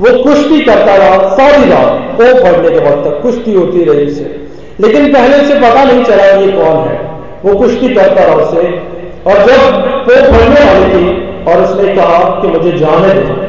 वो 0.00 0.22
कुश्ती 0.22 0.60
करता 0.60 0.96
रहा 0.96 1.28
सारी 1.28 1.70
रात 1.70 2.20
ओ 2.20 2.44
पढ़ने 2.44 2.70
के 2.70 2.78
वक्त 2.78 3.08
तक 3.08 3.20
कुश्ती 3.22 3.52
होती 3.52 3.84
रही 3.84 4.06
उसे। 4.06 4.48
लेकिन 4.80 5.12
पहले 5.12 5.36
उसे 5.36 5.54
पता 5.54 5.84
नहीं 5.84 6.04
चला 6.04 6.24
ये 6.24 6.52
कौन 6.52 6.76
है। 6.76 7.10
वो 7.44 7.54
कुश्ती 7.54 7.94
करता 7.94 8.24
रहा 8.24 8.34
उसे, 8.34 8.82
और 9.26 9.32
जब 9.32 9.74
वो 10.08 10.32
पढ़ने 10.32 10.60
वाली 10.60 10.94
थी, 10.94 11.28
और 11.44 11.62
उसने 11.62 11.94
कहा 11.94 12.40
कि 12.40 12.48
मुझे 12.48 12.72
जाने 12.72 13.14
दो। 13.14 13.48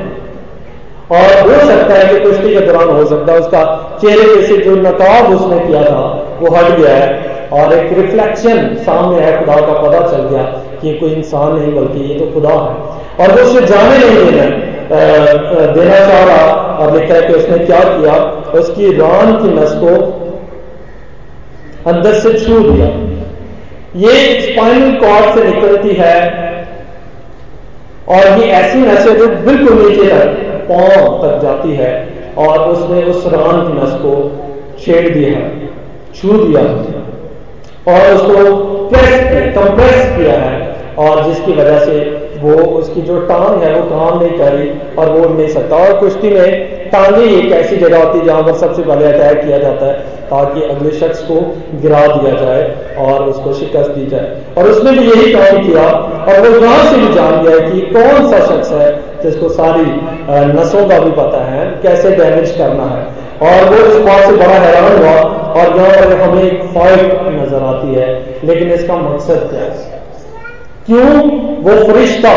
और 1.15 1.49
हो 1.49 1.67
सकता 1.67 1.93
है 1.93 2.13
कि 2.13 2.19
कुश्ती 2.19 2.53
के 2.53 2.59
दौरान 2.59 2.89
हो 2.89 3.05
सकता 3.05 3.33
है, 3.33 3.39
उसका 3.39 3.91
चेहरे 4.01 4.35
पे 4.35 4.47
से 4.47 4.57
जो 4.57 4.75
नकाब 4.75 5.33
उसने 5.33 5.59
किया 5.59 5.83
था, 5.83 6.27
वो 6.41 6.55
हट 6.55 6.79
गया 6.79 6.95
है, 6.95 7.39
और 7.53 7.73
एक 7.73 7.93
रिफ्लेक्शन 7.93 8.75
सामने 8.75 9.21
है, 9.21 9.39
खुदा 9.39 9.55
का 9.55 9.73
पता 9.73 10.07
चल 10.07 10.23
गया 10.23 10.43
कि 10.81 10.87
ये 10.87 10.93
कोई 10.93 11.09
इंसान 11.09 11.55
नहीं, 11.55 11.75
बल्कि 11.75 12.13
ये 12.13 12.19
तो 12.19 12.25
खुदा 12.25 12.49
है। 12.49 12.99
और 13.19 13.35
वो 13.35 13.49
उसे 13.49 13.65
जाने 13.65 13.97
नहीं 13.97 14.31
देना 14.31 14.68
देना 14.89 15.97
चाह 15.99 16.23
रहा 16.23 16.51
और 16.79 16.97
लिखा 16.97 17.15
है 17.15 17.21
कि 17.21 17.33
उसने 17.33 17.57
क्या 17.65 17.79
किया? 17.79 18.13
उसकी 18.59 18.91
रान 18.97 19.33
की 19.37 19.49
नस 19.53 19.73
को 19.73 19.95
अंदर 21.91 22.13
से 22.13 22.33
छू 22.39 22.59
दिया। 22.59 22.87
ये 23.95 24.39
स्पाइनल 24.41 24.95
कॉर्ड 24.95 25.35
से 25.35 25.43
निकलती 25.43 25.89
है 25.89 26.15
और 28.07 28.39
ये 28.39 28.45
ऐसी 28.51 28.79
नस 28.79 29.07
है 29.07 29.17
जो 29.17 29.27
बिल्कुल 29.27 29.73
नीचे 29.81 30.09
तक, 30.09 30.25
पाँव 30.69 31.17
तक 31.23 31.41
जाती 31.41 31.73
है 31.73 31.91
और 32.37 32.59
उसने 32.59 33.03
उस 33.03 33.25
रान 33.25 33.61
की 33.61 33.73
नस 33.73 33.93
को 34.01 34.13
छेड़ 34.85 35.09
दिया 35.09 35.39
छू 36.15 36.33
दिया 36.33 36.61
और 37.93 38.13
उसको 38.13 38.55
प्रेस 38.87 39.55
कंप्रेस 39.55 40.17
किया 40.17 40.39
है 40.39 40.75
और 40.97 41.23
जिसकी 41.23 41.51
वजह 41.51 41.79
से 41.79 41.99
वो 42.41 42.55
उसकी 42.73 43.01
जो 43.03 43.19
टांग 43.21 43.63
है, 43.63 43.73
वो 43.73 43.89
काम 43.89 44.19
नहीं 44.19 44.37
कर 44.37 44.51
रही 44.51 44.69
और 44.97 45.09
वो 45.09 45.29
नहीं 45.29 45.47
सकता। 45.49 45.75
और 45.77 45.99
कुश्ती 45.99 46.29
में 46.29 46.77
टांगे 46.91 47.23
एक 47.29 47.51
ऐसी 47.53 47.75
जगह 47.77 48.03
होती 48.03 48.19
है 48.19 48.25
जहाँ 48.25 48.43
पर 48.43 48.53
सबसे 48.57 48.83
पहले 48.83 49.05
अटैक 49.07 49.41
किया 49.41 49.57
जाता 49.59 49.85
है, 49.85 49.93
ताकि 50.29 50.61
अगले 50.65 50.91
शख्स 50.91 51.21
को 51.23 51.35
गिरा 51.81 52.05
दिया 52.07 52.33
जाए 52.35 52.95
और 52.99 53.23
उसको 53.25 53.53
शिकस्त 53.55 53.91
दी 53.91 54.05
जाए। 54.07 54.31
और 54.57 54.69
उसने 54.69 54.91
भी 54.91 55.05
यही 55.07 55.33
काम 55.33 55.61
किया 55.63 55.83
और 55.83 56.39
वो 56.41 56.55
यहाँ 56.57 56.83
से 56.85 56.97
भी 56.97 57.13
जान 57.13 57.43
गया 57.43 57.59
कि 57.67 57.81
कौन 57.91 58.29
सा 58.31 58.39
शख्स 58.45 58.71
है 58.71 58.89
जिसको 59.23 59.49
सारी 59.51 59.85
नसों 60.53 60.87
का 60.89 60.99
भी 60.99 61.11
पता 61.13 61.43
है, 61.45 61.65
कैसे 61.83 62.15
डैमेज 62.15 62.51
करना 62.57 62.85
है। 62.87 63.07
और 63.41 63.69
वो 63.69 63.85
इस 63.85 64.01
बात 64.05 64.25
से 64.25 64.31
बड़ा 64.33 64.55
हैरान 64.55 64.97
हुआ 64.97 65.13
और 65.53 65.77
यहाँ 65.77 65.91
पर 65.91 66.21
हमें 66.21 66.43
एक 66.43 66.63
फाइट 66.73 67.21
नज़र 67.33 67.63
आती 67.65 67.93
है, 67.95 68.09
लेकिन 68.43 68.71
इसका 68.71 68.95
मकसद 68.97 69.47
क्या 69.51 69.61
है? 69.61 69.98
क्यों 70.89 71.09
वो 71.63 71.73
फरिश्ता 71.87 72.31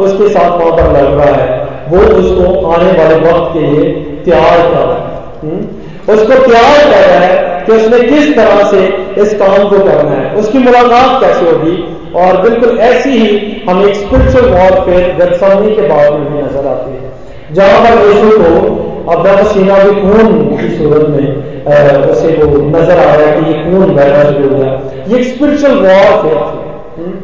उसके 0.00 0.28
साथ 0.28 0.50
वहाँ 0.50 0.72
पर 0.72 0.92
लग 0.92 1.18
रहा 1.18 1.34
है? 1.34 1.68
वो 1.88 2.00
उसको 2.18 2.66
आने 2.66 2.92
वाले 2.92 3.14
वक्त 3.14 3.52
के 3.54 3.60
लिए 3.60 3.90
तैयार 4.24 4.60
कर 4.60 4.78
रहा 4.78 4.94
है। 4.94 5.16
हम्म? 5.42 5.60
उसको 6.14 6.46
तैयार 6.46 6.78
कर 6.84 7.06
रहा 7.08 7.18
है 7.18 7.66
कि 7.66 7.72
उसने 7.72 7.98
किस 8.08 8.36
तरह 8.36 8.62
से 8.70 8.86
इस 9.22 9.34
काम 9.34 9.68
को 9.68 9.78
करना 9.78 10.10
है। 10.10 10.34
उसकी 10.34 10.58
मुलाकात 10.58 11.20
कैसे 11.22 11.50
होगी? 11.50 11.76
और 12.16 12.40
बिल्कुल 12.42 12.78
ऐसी 12.78 13.10
ही 13.10 13.62
हमें 13.68 13.84
एक 13.84 13.94
स्पिरिचुअल 13.94 14.44
वॉर 14.44 14.70
वॉरफेयर 14.70 15.16
गतसमनी 15.16 15.74
के 15.76 15.82
बाद 15.82 16.12
में 16.12 16.32
भी 16.32 16.42
नज़र 16.42 16.66
आती 16.66 16.90
है। 16.90 17.08
जहाँ 17.52 17.80
पर 17.80 18.06
यीशु 18.06 18.38
को 18.38 19.10
अब 19.12 19.26
सीना 19.46 19.76
भी 19.78 20.00
खून 20.00 20.56
की 20.56 20.68
सूरत 20.78 21.08
में 21.08 21.48
उसे 22.10 22.32
वो 22.34 22.58
नज़र 22.68 22.98
आ 22.98 23.14
रहा 23.14 23.26
है 23.26 23.40
कि 23.40 23.50
ये 23.50 23.54
खून 23.64 23.94
बहना 23.94 24.22
शुरू 24.24 24.56
हो 24.56 24.62
ये 25.08 25.22
स्पिरिचुअल 25.24 25.74
वॉरफेयर 25.74 26.34
थी 26.34 27.02
हम्म? 27.02 27.14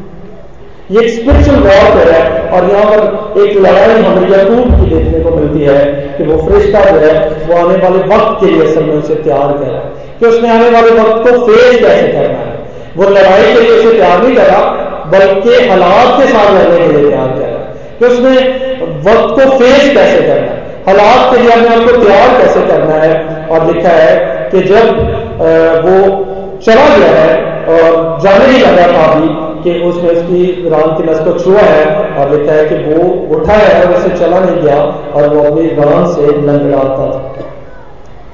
ये 0.90 1.03
एक 1.03 1.11
स्पिरिचुअल 1.11 1.59
वॉर 1.59 2.09
है 2.09 2.40
और 2.55 2.64
यहाँ 2.70 2.85
पर 2.85 3.42
एक 3.42 3.57
लड़ाई 3.57 4.01
हमें 4.03 4.27
यकूब 4.31 4.81
की 4.81 4.88
देखने 4.94 5.20
को 5.20 5.31
मिलती 5.31 5.61
है 5.61 5.85
कि 6.16 6.25
वो 6.25 6.37
फरिश्ता 6.38 6.81
जो 6.81 6.99
है, 6.99 7.12
वो 7.47 7.55
आने 7.59 7.77
वाले 7.85 8.01
वक्त 8.11 8.40
के 8.40 8.47
लिए 8.47 8.66
असल 8.66 8.83
में 8.83 8.94
उसे 8.94 9.14
तैयार 9.14 9.53
कर 9.53 9.66
रहा 9.66 9.77
है। 9.77 9.92
कि 10.20 10.27
उसने 10.27 10.51
आने 10.51 10.68
वाले 10.70 10.90
वक्त 10.90 11.29
को 11.29 11.47
फेस 11.47 11.79
कैसे 11.81 12.09
करना 12.09 12.38
है? 12.40 12.59
वो 12.97 13.09
लड़ाई 13.11 13.42
के 13.42 13.61
लिए 13.61 13.79
उसे 13.79 13.92
तैयार 13.92 14.23
नहीं 14.23 14.35
करा 14.37 14.59
बल्कि 15.14 15.55
हालात 15.68 16.20
के 16.20 16.27
साथ 16.29 16.53
लड़ने 16.55 16.77
के 16.79 16.92
लिए 16.92 17.11
तैयार 17.11 17.29
कर 17.29 17.40
रहा 17.40 17.59
है। 17.59 17.99
कि 17.99 18.07
उसने 18.07 18.37
वक्त 19.09 19.35
को 19.35 19.59
फेस 19.59 19.90
कैसे 19.94 20.20
करना 20.23 20.53
है? 20.53 20.62
हालात 20.88 21.35
के 21.35 21.42
लिए 21.42 21.51
अपने 21.51 21.75
आपको 21.77 21.97
तैयार 22.05 22.29
कैसे 22.40 22.61
करना 22.61 22.94
है? 22.94 23.47
और 23.51 23.66
लिखा 23.66 23.88
है 23.88 24.16
कि 24.53 24.62
जब 24.62 24.87
वो 25.87 25.97
चला 26.66 26.87
गया 26.97 27.16
है 27.23 27.33
और 27.68 28.18
जाने 28.23 28.47
ही 28.47 28.61
लगा 28.61 28.87
था 28.92 29.07
अभी 29.12 29.53
कि 29.64 29.79
उसने 29.83 30.11
उसकी 30.11 30.68
राम 30.70 30.96
की 30.96 31.11
नस 31.11 31.20
को 31.20 31.38
छुआ 31.38 31.61
है 31.61 31.85
और 32.18 32.31
लिखा 32.33 32.53
है 32.53 32.64
कि 32.64 32.77
वो 32.85 33.09
उठा 33.37 33.53
है 33.55 33.83
और 33.83 33.94
उसे 33.94 34.11
चला 34.16 34.40
नहीं 34.40 34.61
गया 34.62 34.81
और 35.14 35.29
वो 35.29 35.42
अपनी 35.42 35.66
राम 35.81 36.07
से 36.12 36.27
लंगड़ाता 36.27 37.07
था। 37.29 37.50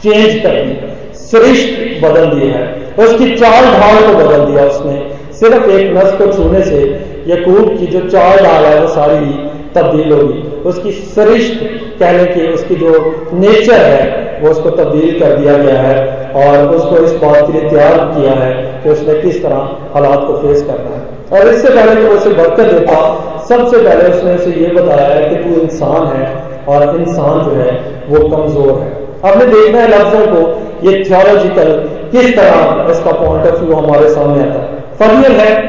चेंज 0.02 0.42
कर 0.42 0.62
दी 0.64 0.74
सृष्ट 1.20 2.04
बदल 2.04 2.26
दी 2.30 2.46
है। 2.48 2.62
उसकी 2.98 3.34
चाल 3.36 3.64
ढाल 3.72 4.02
को 4.06 4.12
बदल 4.18 4.44
दिया 4.44 4.64
उसने। 4.64 4.94
सिर्फ़ 5.40 5.70
एक 5.70 5.92
नस 5.96 6.12
को 6.12 6.32
छूने 6.32 6.62
से 6.64 6.80
यकूब 7.28 7.76
की 7.78 7.86
जो 7.86 8.00
चाल 8.08 8.38
ढाल 8.38 8.64
है 8.64 8.80
वो 8.80 8.88
सारी 8.88 9.48
तब्दील 9.74 10.12
होगी 10.12 10.48
उसकी 10.68 10.92
सरिष्ट 10.92 11.60
कहने 11.98 12.24
की 12.26 12.46
उसकी 12.48 12.74
जो 12.74 12.88
नेचर 13.34 13.74
है, 13.74 14.40
वो 14.42 14.50
उसको 14.50 14.70
तब्दील 14.72 15.18
कर 15.20 15.36
दिया 15.36 15.56
गया 15.58 15.80
है 15.80 15.94
और 16.36 16.74
उसको 16.76 16.96
इस 16.96 17.12
बात 17.14 17.46
के 17.46 17.52
लिए 17.52 17.70
तैयार 17.70 17.98
किया 18.10 18.32
है 18.34 18.52
कि 18.82 18.90
उसने 18.90 19.14
किस 19.20 19.42
तरह 19.42 19.68
हालात 19.94 20.26
को 20.26 20.36
फेस 20.38 20.62
करना 20.62 20.96
है। 20.96 20.99
और 21.32 21.48
इससे 21.48 21.68
पहले 21.68 22.00
कि 22.00 22.06
उसे 22.08 22.30
बरकत 22.30 22.62
देता, 22.62 23.24
सबसे 23.48 23.76
पहले 23.76 24.18
उसने 24.18 24.34
उसे 24.34 24.50
ये 24.50 24.66
बताया 24.66 25.08
है 25.08 25.28
कि 25.28 25.36
तू 25.36 25.60
इंसान 25.60 26.16
है 26.16 26.36
और 26.68 26.96
इंसान 27.00 27.44
जो 27.44 27.50
है, 27.50 28.02
वो 28.08 28.36
कमज़ोर 28.36 28.80
है। 28.80 29.00
हमने 29.32 29.46
देखना 29.46 29.80
है 29.80 29.88
लफ्जों 29.88 30.26
को, 30.26 30.62
ये 30.90 31.04
थियोलॉजिकल 31.10 31.90
किस 32.12 32.36
तरह 32.36 32.86
इसका 32.90 33.12
पॉइंट 33.12 33.46
ऑफ़ 33.46 33.60
व्यू 33.60 33.76
हमारे 33.76 34.08
सामने 34.08 34.40
आता 34.42 34.60
है। 34.60 34.80
फरियल 34.98 35.40
है, 35.40 35.62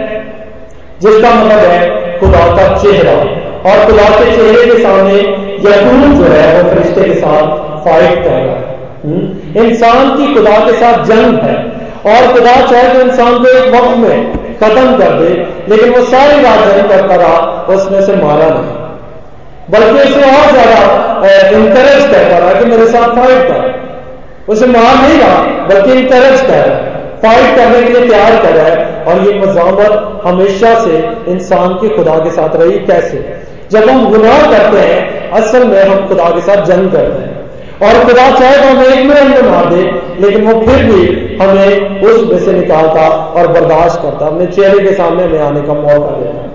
जिसका 1.02 1.30
मतलब 1.30 1.58
है 1.58 2.02
खुदा 2.20 2.40
का 2.40 2.78
चेहरा। 2.78 3.42
और 3.72 3.86
खुदा 3.86 4.04
के 4.04 4.36
चेहरे 4.36 4.72
के 4.72 4.84
सामने 4.84 5.14
यकून 5.70 6.16
जो 6.16 6.24
है, 6.24 6.64
वो 6.64 6.70
फरिश्ते 6.70 7.04
के 7.04 7.14
साथ 7.14 7.48
फाइट 7.86 8.24
कर 8.24 8.30
रहा 8.30 8.38
है। 8.40 8.80
हम्म? 9.06 9.64
इंसान 9.64 10.18
की 10.18 10.36
खुदा 10.36 10.66
के 10.66 10.74
साथ 10.74 11.06
जंग 11.06 11.40
है। 11.40 11.82
और 12.06 12.34
खुदा 12.34 12.68
चाहे 12.68 12.94
तो 12.94 13.02
इंसान 13.02 13.40
को 13.40 13.48
एक 13.48 13.76
वक्त 13.76 13.98
में 13.98 14.41
खत्म 14.64 14.98
कर 14.98 15.14
दे, 15.20 15.30
लेकिन 15.70 15.94
वो 15.94 16.04
सारी 16.06 16.42
रात 16.42 16.60
जंग 16.68 16.90
करता 16.90 17.16
रहा, 17.16 17.38
उसने 17.70 17.98
उसे 17.98 18.16
मारा 18.16 18.50
नहीं। 18.50 18.80
बल्कि 19.70 20.10
उसे 20.10 20.22
और 20.28 20.52
ज़्यादा 20.52 20.80
इंकरेज 21.58 22.06
करता 22.12 22.38
रहा 22.38 22.54
कि 22.54 22.66
मेरे 22.66 22.86
साथ 22.88 23.16
फाइट 23.16 23.48
कर। 23.48 23.62
उसे 24.52 24.66
मार 24.68 24.96
नहीं 25.02 25.20
रहा, 25.20 25.42
बल्कि 25.68 25.92
इंकरेज 25.92 26.42
कर 26.42 26.66
रहा 26.68 26.90
फाइट 27.24 27.56
करने 27.56 27.82
के 27.82 27.94
लिए 27.94 28.08
तैयार 28.08 28.36
कर 28.44 28.52
रहा 28.52 28.66
है। 28.66 29.04
और 29.06 29.20
ये 29.22 29.34
मजामत 29.40 30.22
हमेशा 30.26 30.74
से 30.80 30.98
इंसान 31.28 31.74
की 31.74 31.90
खुदा 31.90 32.18
के 32.20 32.32
साथ 32.32 32.56
रही। 32.56 32.80
कैसे? 32.86 33.18
जब 33.72 33.90
हम 33.90 34.10
गुनाह 34.12 34.40
करते 34.52 34.78
हैं, 34.78 35.32
असल 35.32 35.64
में 35.64 35.84
हम 35.84 36.08
खुदा 36.08 36.30
के 36.30 36.42
साथ 36.42 36.66
जंग 36.66 36.92
करते 36.92 37.22
हैं। 37.22 37.31
और 37.84 38.04
खुदा 38.06 38.30
चाहे 38.32 38.58
तो 38.58 38.68
हमें 38.70 38.88
एक 38.88 39.06
मिनट 39.06 39.36
में 39.36 39.52
मार 39.52 39.66
दे, 39.66 39.82
लेकिन 40.20 40.46
वो 40.46 40.60
फिर 40.62 40.84
भी 40.86 41.38
हमें 41.38 42.02
उस 42.02 42.32
में 42.32 42.40
से 42.40 42.54
निकालता 42.54 43.08
और 43.38 43.48
बर्दाश्त 43.48 44.02
करता, 44.02 44.26
अपने 44.26 44.46
चेहरे 44.46 44.80
के 44.80 44.94
सामने 44.94 45.24
हमें 45.24 45.40
आने 45.40 45.62
का 45.62 45.74
मौका 45.74 46.16
देता 46.18 46.50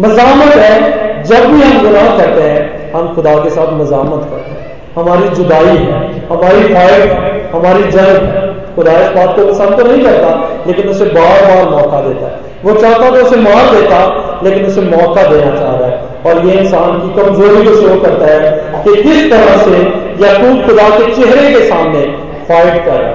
मजामत 0.00 0.54
है, 0.54 1.22
जब 1.22 1.44
भी 1.46 1.62
हम 1.62 1.82
गुनाह 1.82 2.16
करते 2.18 2.42
हैं, 2.42 2.92
हम 2.92 3.14
खुदा 3.14 3.34
के 3.34 3.50
साथ 3.50 3.72
मजामत 3.72 4.28
करते 4.30 4.50
हैं। 4.50 4.60
हमारी 4.96 5.28
जुदाई 5.28 5.76
है, 5.76 5.98
हमारी 6.28 6.62
फाइट 6.74 7.54
हमारी 7.54 7.82
जंग 7.82 8.24
है। 8.26 8.50
खुदा 8.76 8.92
इस 8.92 9.08
बात 9.08 9.36
को 9.36 9.46
पसंद 9.46 9.78
तो 9.78 9.84
नहीं 9.88 10.04
करता, 10.04 10.30
लेकिन 10.66 10.88
उसे 10.88 11.04
बार 11.04 11.42
बार 11.42 11.68
मौका 11.70 12.00
देता 12.00 12.26
है। 12.26 12.40
वो 12.64 12.74
चाहता 12.74 13.10
तो 13.10 13.24
उसे 13.26 13.36
मार 13.36 13.74
देता, 13.74 13.98
लेकिन 14.44 14.66
उसे 14.66 14.80
मौका 14.80 15.22
देना 15.22 15.50
चाह 15.54 15.76
रहा 15.76 15.88
है। 15.88 16.00
और 16.26 16.46
ये 16.46 16.54
इंसान 16.54 16.98
की 16.98 17.22
कमज़ोरी 17.22 17.64
को 17.64 17.74
शो 17.76 18.00
करता 18.00 18.26
है 18.26 18.50
कि 18.84 19.02
किस 19.02 19.30
तरह 19.30 19.56
से 19.56 20.01
यकूब 20.20 20.64
खुदा 20.66 20.88
के 20.90 21.14
चेहरे 21.14 21.52
के 21.52 21.68
सामने 21.68 22.02
फाइट 22.48 22.84
कर 22.84 22.96
रहा 22.96 23.14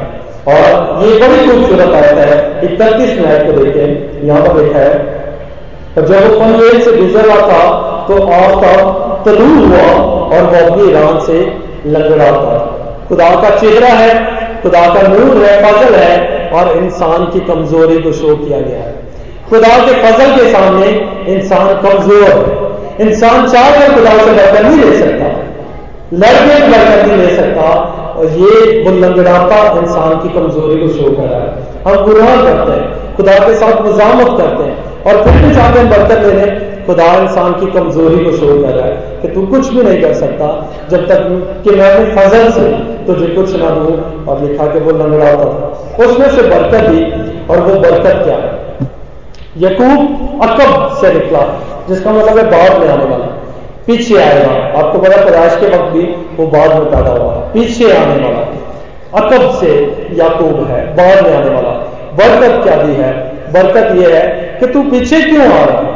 और 0.50 1.04
ये 1.04 1.18
बड़ी 1.20 1.48
खूबसूरत 1.48 1.94
आयत 1.96 2.18
है। 2.20 2.36
इकतीस 2.66 3.10
मिनट 3.18 3.46
को 3.46 3.52
देखें 3.54 4.28
यहाँ 4.28 4.42
पर 4.44 4.54
लिखा 4.58 4.80
है, 4.80 4.94
और 5.98 6.06
जब 6.06 6.20
वो 6.24 6.40
पनवेल 6.40 6.82
से 6.82 6.92
गुजर 6.94 7.26
रहा 7.26 7.48
था 7.48 7.64
तो 8.08 8.22
आफ्ताब 8.34 9.24
तलू 9.26 9.48
हुआ 9.58 9.88
और 10.28 10.44
वो 10.44 10.66
अपनी 10.66 10.92
रान 10.92 11.20
से 11.22 11.40
लंगड़ा 11.88 12.32
था। 12.34 12.58
खुदा 13.08 13.30
का 13.42 13.50
चेहरा 13.58 13.88
है, 13.90 14.14
खुदा 14.62 14.86
का 14.94 15.02
नूर 15.08 15.44
है, 15.44 15.52
फजल 15.64 15.96
है 15.96 16.50
और 16.52 16.78
इंसान 16.78 17.26
की 17.34 17.40
कमज़ोरी 17.48 18.00
को 18.02 18.12
शो 18.14 18.36
किया 18.38 18.60
गया 18.62 18.80
है। 18.80 18.96
खुदा 19.50 19.76
के 19.80 19.94
फजल 20.04 20.36
के 20.36 20.52
सामने 20.52 20.88
इंसान 21.34 21.68
कमज़ोर 21.82 22.24
है। 22.24 23.08
इंसान 23.08 23.48
चाह 23.48 23.70
कर 23.72 23.94
खुदा 23.96 24.12
से 24.14 24.32
बरकत 24.32 24.62
नहीं 24.62 24.80
ले 24.80 24.98
सकता 25.00 25.26
लड़के 26.14 26.60
बरकत 26.68 27.08
नहीं 27.08 27.18
ले 27.18 27.36
सकता 27.36 27.64
और 28.18 28.26
ये 28.42 28.84
वो 28.84 28.92
लंगड़ाता 29.00 29.58
इंसान 29.80 30.16
की 30.22 30.30
कमज़ोरी 30.30 30.78
को 30.78 30.88
शो 30.94 31.12
कर 31.12 31.24
रहा 31.24 31.40
है 31.40 31.50
हम 31.88 32.06
गुनाह 32.06 32.36
करते 32.44 32.72
हैं, 32.72 33.16
खुदा 33.16 33.34
के 33.40 33.56
साथ 33.56 33.82
मजामत 33.82 34.38
करते 34.38 34.64
हैं 34.64 35.04
और 35.04 35.24
फिर 35.24 35.42
भी 35.44 35.54
चाहते 35.56 35.80
हैं 35.80 35.90
बरकत 35.90 36.26
लेने 36.26 36.48
खुदा 36.86 37.06
इंसान 37.14 37.54
की 37.54 37.72
कमज़ोरी 37.72 38.24
को 38.26 38.32
शो 38.32 38.48
कर 38.48 38.74
रहा 38.74 38.86
है 38.86 38.94
कि 39.22 39.28
तू 39.28 39.46
कुछ 39.46 39.70
भी 39.70 39.84
नहीं 39.84 40.02
कर 40.02 40.14
सकता। 40.14 40.48
जब 40.90 41.08
तक 41.08 41.20
कि 41.64 41.76
मैं 41.76 41.92
फजल 42.16 42.52
से 42.52 42.68
तुझे 43.08 43.28
कुछ 43.28 43.56
ना 43.56 43.70
दू 43.70 43.98
और 44.32 44.44
लिखा 44.44 44.68
कि 44.68 44.80
वो 44.80 44.92
लंगड़ाता 44.92 45.46
था। 45.46 46.06
उसमें 46.06 46.30
से 46.30 46.42
बरकत 46.42 46.90
दी 46.90 47.02
और 47.50 47.62
वो 47.62 47.80
बरकत 47.80 48.24
क्या 48.24 48.36
है? 48.36 48.52
यकूब 49.58 50.42
अकब 50.44 50.96
से 51.02 51.14
निकला, 51.14 51.44
जिसका 51.90 52.12
मतलब 52.12 52.38
है 52.38 52.44
बाद 52.52 52.80
में 52.80 52.90
आने 52.90 53.06
वाला। 53.06 53.27
पीछे 53.88 54.16
आएगा 54.18 54.54
आपको 54.80 55.00
पता 55.00 55.24
प्रयास 55.26 55.58
के 55.58 55.66
वक्त 55.66 55.92
भी 55.92 56.02
वो 56.38 56.48
बाद 56.48 56.74
में 56.74 56.86
पैदा 56.86 57.12
हुआ। 57.12 57.34
पीछे 57.54 57.92
आने 57.92 58.16
वाला। 58.24 58.42
अकब 59.18 59.60
से 59.60 59.74
याकूब 60.14 60.68
है, 60.72 60.82
बाद 60.96 61.24
में 61.24 61.36
आने 61.36 61.50
वाला। 61.50 61.72
बरकत 62.14 62.64
क्या 62.64 62.76
दी 62.76 62.94
है? 62.94 63.12
बरकत 63.54 63.96
यह 63.96 64.16
है 64.16 64.58
कि 64.60 64.68
तू 64.68 64.82
पीछे 64.84 65.22
क्यों 65.22 65.46
आ 65.46 65.64
रहा 65.66 65.96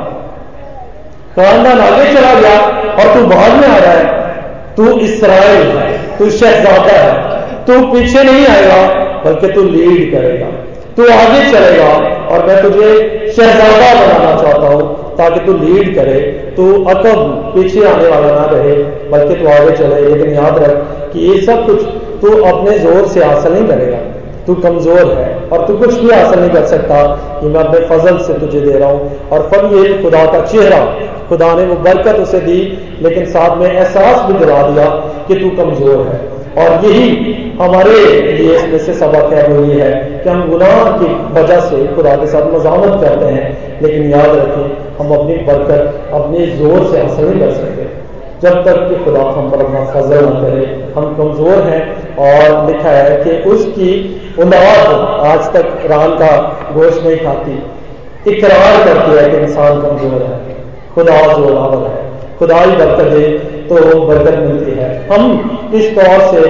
खानदान 1.36 1.80
आगे 1.80 2.14
चला 2.14 2.34
गया 2.34 2.56
और 2.94 3.14
तू 3.14 3.26
बाद 3.26 3.52
में 3.52 3.68
आ 3.68 3.78
रहा 3.78 3.92
है। 3.92 4.06
तू 4.76 4.88
इसराइल 5.00 5.68
है, 5.68 6.18
तू 6.18 6.30
शहजादा 6.30 6.98
है। 6.98 7.42
तू 7.66 7.80
पीछे 7.88 8.24
नहीं 8.24 8.46
आएगा, 8.48 8.82
बल्कि 9.26 9.48
तू 9.48 9.64
लीड 9.64 10.12
करेगा। 10.12 10.48
तू 10.98 11.04
आगे 11.14 11.52
चलेगा 11.52 11.90
और 12.28 12.46
मैं 12.46 12.62
तुझे 12.62 12.90
शहजादा 13.36 13.94
बनाना 13.96 14.42
चाहता 14.42 14.68
हूँ। 14.68 15.01
ताकि 15.18 15.40
तू 15.40 15.54
लीड 15.56 15.96
करे, 15.96 16.20
तू 16.58 16.72
अकब 16.86 17.52
पीछे 17.56 17.86
आने 17.88 18.08
वाला 18.08 18.32
ना 18.32 18.46
रहे, 18.54 18.74
बल्कि 19.12 19.36
तू 19.36 19.48
आगे 19.50 19.76
चले 19.78 20.02
लेकिन 20.04 20.34
याद 20.34 20.64
रख 20.64 21.12
कि 21.14 21.28
ये 21.28 21.42
सब 21.42 21.66
कुछ 21.66 21.84
तू 22.22 22.42
अपने 22.46 22.78
ज़ोर 22.80 23.06
से 23.08 23.24
हासिल 23.24 23.54
नहीं 23.54 23.68
करेगा। 23.68 23.98
तू 24.48 24.54
कमज़ोर 24.62 25.12
है 25.14 25.26
और 25.52 25.66
तू 25.68 25.78
कुछ 25.78 25.94
भी 25.94 26.10
हासिल 26.12 26.40
नहीं 26.40 26.50
कर 26.50 26.66
सकता 26.68 27.02
कि 27.42 27.48
मैं 27.48 27.60
अपने 27.60 27.80
फजल 27.88 28.18
से 28.18 28.34
तुझे 28.40 28.60
दे 28.60 28.72
रहा 28.72 28.90
हूँ। 28.90 29.30
और 29.30 29.50
फल 29.52 29.76
ये 29.78 29.94
खुदा 30.04 30.26
का 30.26 30.42
चेहरा। 30.46 30.80
खुदा 31.30 31.54
ने 31.56 31.66
वो 31.66 31.76
बरकत 31.84 32.20
उसे 32.20 32.40
दी, 32.40 32.58
लेकिन 33.02 33.26
साथ 33.28 33.58
में 33.58 33.66
एहसास 33.68 34.26
भी 34.26 34.38
दिला 34.40 34.62
दिया 34.70 34.86
कि 35.28 35.36
तू 35.36 35.50
कमज़ोर 35.58 36.08
है। 36.08 36.20
और 36.58 36.86
यही 36.86 37.08
हमारे 37.62 38.00
लिए 38.32 38.56
इसमें 38.56 38.78
से 38.78 38.94
सबक 38.94 39.34
है, 39.34 39.48
वो 39.48 39.64
ये 39.66 39.82
है 39.82 39.94
कि 40.24 40.30
हम 40.30 40.50
गुनाह 40.50 40.92
की 40.98 41.14
वजह 41.34 41.60
से 41.60 41.86
खुदा 41.96 42.16
के 42.16 42.28
साथ 42.28 42.54
मजामत 42.54 43.00
करते 43.04 43.26
हैं। 43.26 43.80
लेकिन 43.82 44.10
याद 44.12 44.36
रखें 44.36 44.91
हम 45.02 45.14
अपनी 45.14 45.36
बरकत, 45.46 46.10
अपने 46.14 46.46
ज़ोर 46.48 46.92
से 46.92 47.02
हासिल 47.02 47.26
नहीं 47.26 47.40
कर 47.40 47.52
सकते 47.54 47.90
जब 48.42 48.64
तक 48.66 48.78
कि 48.90 49.04
खुदा 49.06 49.22
हम 49.32 49.50
पर 49.50 49.64
अपना 49.66 49.84
फजल 49.86 50.26
न 50.26 50.30
करे, 50.42 50.66
हम 50.96 51.16
कमज़ोर 51.16 51.62
हैं 51.64 51.82
और 52.20 52.66
लिखा 52.68 52.90
है 52.90 53.18
कि 53.24 53.50
उसकी 53.50 53.92
उन्दाद 54.40 54.88
आज 55.26 55.52
तक 55.54 55.86
रान 55.92 56.16
का 56.16 56.32
गोश्त 56.74 57.04
नहीं 57.04 57.18
खाती। 57.18 58.32
इकरार 58.32 58.84
करती 58.86 59.18
है 59.18 59.30
कि 59.32 59.38
इंसान 59.38 59.82
कमज़ोर 59.82 60.24
है। 60.24 60.40
खुदा 60.96 61.22
जो 61.22 61.38
जोरावर 61.38 61.88
है। 61.88 62.02
खुदा 62.40 62.58
ही 62.58 62.76
बरकत 62.76 63.12
दे 63.12 63.28
तो 63.70 64.00
बरकत 64.08 64.38
मिलती 64.40 64.72
है। 64.72 64.90
हम 65.08 65.70
इस 65.74 65.96
तौर 65.96 66.22
से, 66.32 66.50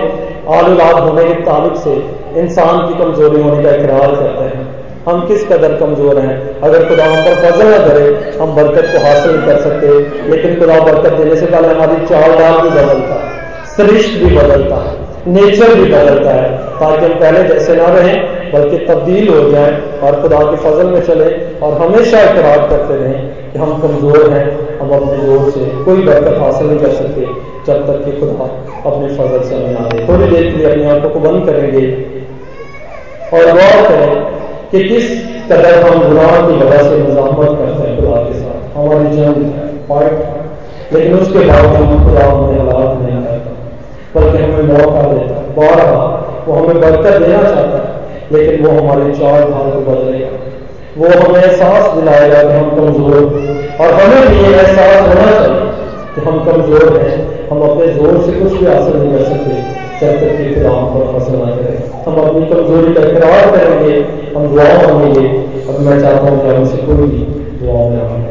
आलूलाद 0.51 0.99
होने 0.99 1.23
के 1.23 1.33
ताल्लुक 1.41 1.75
से, 1.75 1.95
इंसान 2.39 2.87
की 2.87 3.03
कमज़ोरी 3.03 3.41
होने 3.41 3.63
का 3.63 3.75
इकरार 3.75 4.15
करते 4.15 4.45
हैं। 4.45 4.69
हम 5.07 5.21
किस 5.27 5.45
कदर 5.47 5.75
कमज़ोर 5.77 6.19
हैं? 6.19 6.33
अगर 6.61 6.87
खुदा 6.87 7.05
हम 7.05 7.23
पर 7.25 7.35
फजल 7.37 7.67
न 7.67 7.77
करे, 7.85 8.35
हम 8.39 8.55
बरकत 8.55 8.91
को 8.93 8.99
हासिल 9.05 9.37
कर 9.45 9.61
सकते। 9.61 9.87
लेकिन 10.29 10.59
खुदा 10.59 10.79
बरकत 10.81 11.13
देने 11.13 11.35
से 11.35 11.45
पहले 11.45 11.67
हमारी 11.69 12.05
चाल 12.07 12.35
डाल 12.39 12.59
भी 12.59 12.69
बदलता 12.71 13.15
है 13.15 13.29
सृष्ट 13.67 14.17
भी 14.19 14.35
बदलता 14.35 14.75
है, 14.77 14.93
नेचर 15.27 15.73
भी 15.75 15.85
बदलता 15.85 16.31
है, 16.31 16.49
ताकि 16.79 17.05
हम 17.05 17.19
पहले 17.19 17.43
जैसे 17.49 17.75
ना 17.75 17.85
रहें, 17.89 18.51
बल्कि 18.51 18.77
तब्दील 18.85 19.29
हो 19.29 19.49
जाए 19.51 19.71
और 20.03 20.21
खुदा 20.21 20.39
के 20.41 20.57
फजल 20.63 20.87
में 20.87 21.01
चले 21.03 21.29
और 21.59 21.77
हमेशा 21.81 22.21
इकरार 22.23 22.67
करते 22.69 22.95
रहें 22.95 23.51
कि 23.53 23.59
हम 23.59 23.81
कमज़ोर 23.81 24.29
हैं, 24.31 24.45
हम 24.79 24.91
अपने 24.91 25.17
ज़ोर 25.25 25.49
से 25.51 25.65
कोई 25.85 26.03
बरकत 26.03 26.37
हासिल 26.41 26.67
नहीं 26.67 26.79
कर 26.79 26.93
सकते, 26.93 27.25
जब 27.67 27.87
तक 27.87 28.05
कि 28.05 28.19
खुदा 28.19 28.49
अपने 28.85 29.07
फजल 29.15 29.47
से 29.49 29.55
हमें 29.55 29.77
आए 29.77 30.05
थोड़ी 30.07 30.27
देर 30.27 30.43
के 30.43 30.57
लिए 30.57 30.67
अपनी 30.67 30.85
आँखों 30.89 31.09
को 31.09 31.19
बंद 31.21 31.45
करेंगे 31.45 31.85
और 33.33 33.51
गौर 33.51 33.87
करें 33.87 34.39
कि 34.71 34.83
किस 34.83 35.05
कदर 35.47 35.81
हम 35.83 36.03
गुनाह 36.03 36.35
की 36.41 36.53
वजह 36.55 36.83
से 36.83 36.97
मजामत 36.97 37.47
करते 37.57 37.87
हैं 37.87 37.95
खुदा 37.95 38.17
के 38.17 38.33
साथ। 38.33 38.59
हमारी 38.75 39.09
जंग 39.15 39.39
है। 39.53 40.09
लेकिन 40.93 41.13
उसके 41.15 41.39
बावजूद 41.39 41.89
खुदा 42.03 42.23
हमें 42.27 42.59
हालात 42.59 42.91
नहीं 42.97 43.17
करता। 43.23 43.51
बल्कि 44.15 44.37
हमें 44.43 44.63
मौका 44.63 45.01
देता 45.09 45.35
है। 45.35 45.43
बारह 45.57 45.89
वो 46.45 46.53
हमें 46.53 46.79
बरकत 46.81 47.15
देना 47.21 47.41
चाहता 47.43 47.77
है, 47.77 47.89
लेकिन 48.31 48.65
वो 48.65 48.71
हमारे 48.79 49.05
चार 49.13 49.39
भाव 49.49 49.65
को 49.71 49.81
बदलेगा 49.91 50.31
वो 50.97 51.07
हमें 51.19 51.41
एहसास 51.41 51.83
दिलाएगा 51.95 52.39
कि 52.43 52.53
हम 52.53 52.67
कमज़ोर 52.69 53.21
और 53.81 53.89
हमें 53.93 54.23
भी 54.27 54.37
ये 54.37 54.49
एहसास 54.53 54.97
होना 55.01 55.27
चाहिए 55.31 55.61
कि 56.15 56.21
हम 56.21 56.35
कमज़ोर 56.45 56.85
हैं। 57.01 57.17
हम 57.49 57.61
अपने 57.61 57.85
ज़ोर 57.93 58.13
से 58.21 58.31
कुछ 58.31 58.51
भी 58.51 58.65
हासिल 58.65 58.95
नहीं 58.95 59.11
कर 59.11 59.23
सकते, 59.23 59.53
जब 60.01 60.11
तक 60.19 60.65
हम 60.65 60.79
पर 60.93 61.03
फ़सल 61.13 61.35
ना 61.35 61.49
करें। 61.55 61.70
हम 62.05 62.15
अपनी 62.19 62.45
कमज़ोरी 62.49 62.93
का 62.93 63.01
इकरार 63.09 63.49
करेंगे, 63.51 63.95
हम 64.35 64.47
दुआओं 64.47 64.93
मांगेंगे 64.93 65.27
अब 65.63 65.79
मैं 65.79 65.99
चाहता 65.99 66.29
हूँ 66.29 66.41
कि 66.41 66.47
हम 66.47 66.63
इसे 66.63 66.77
पूरी 66.85 67.07
दुआओं 67.59 67.89
में 67.89 68.01
हमें 68.01 68.30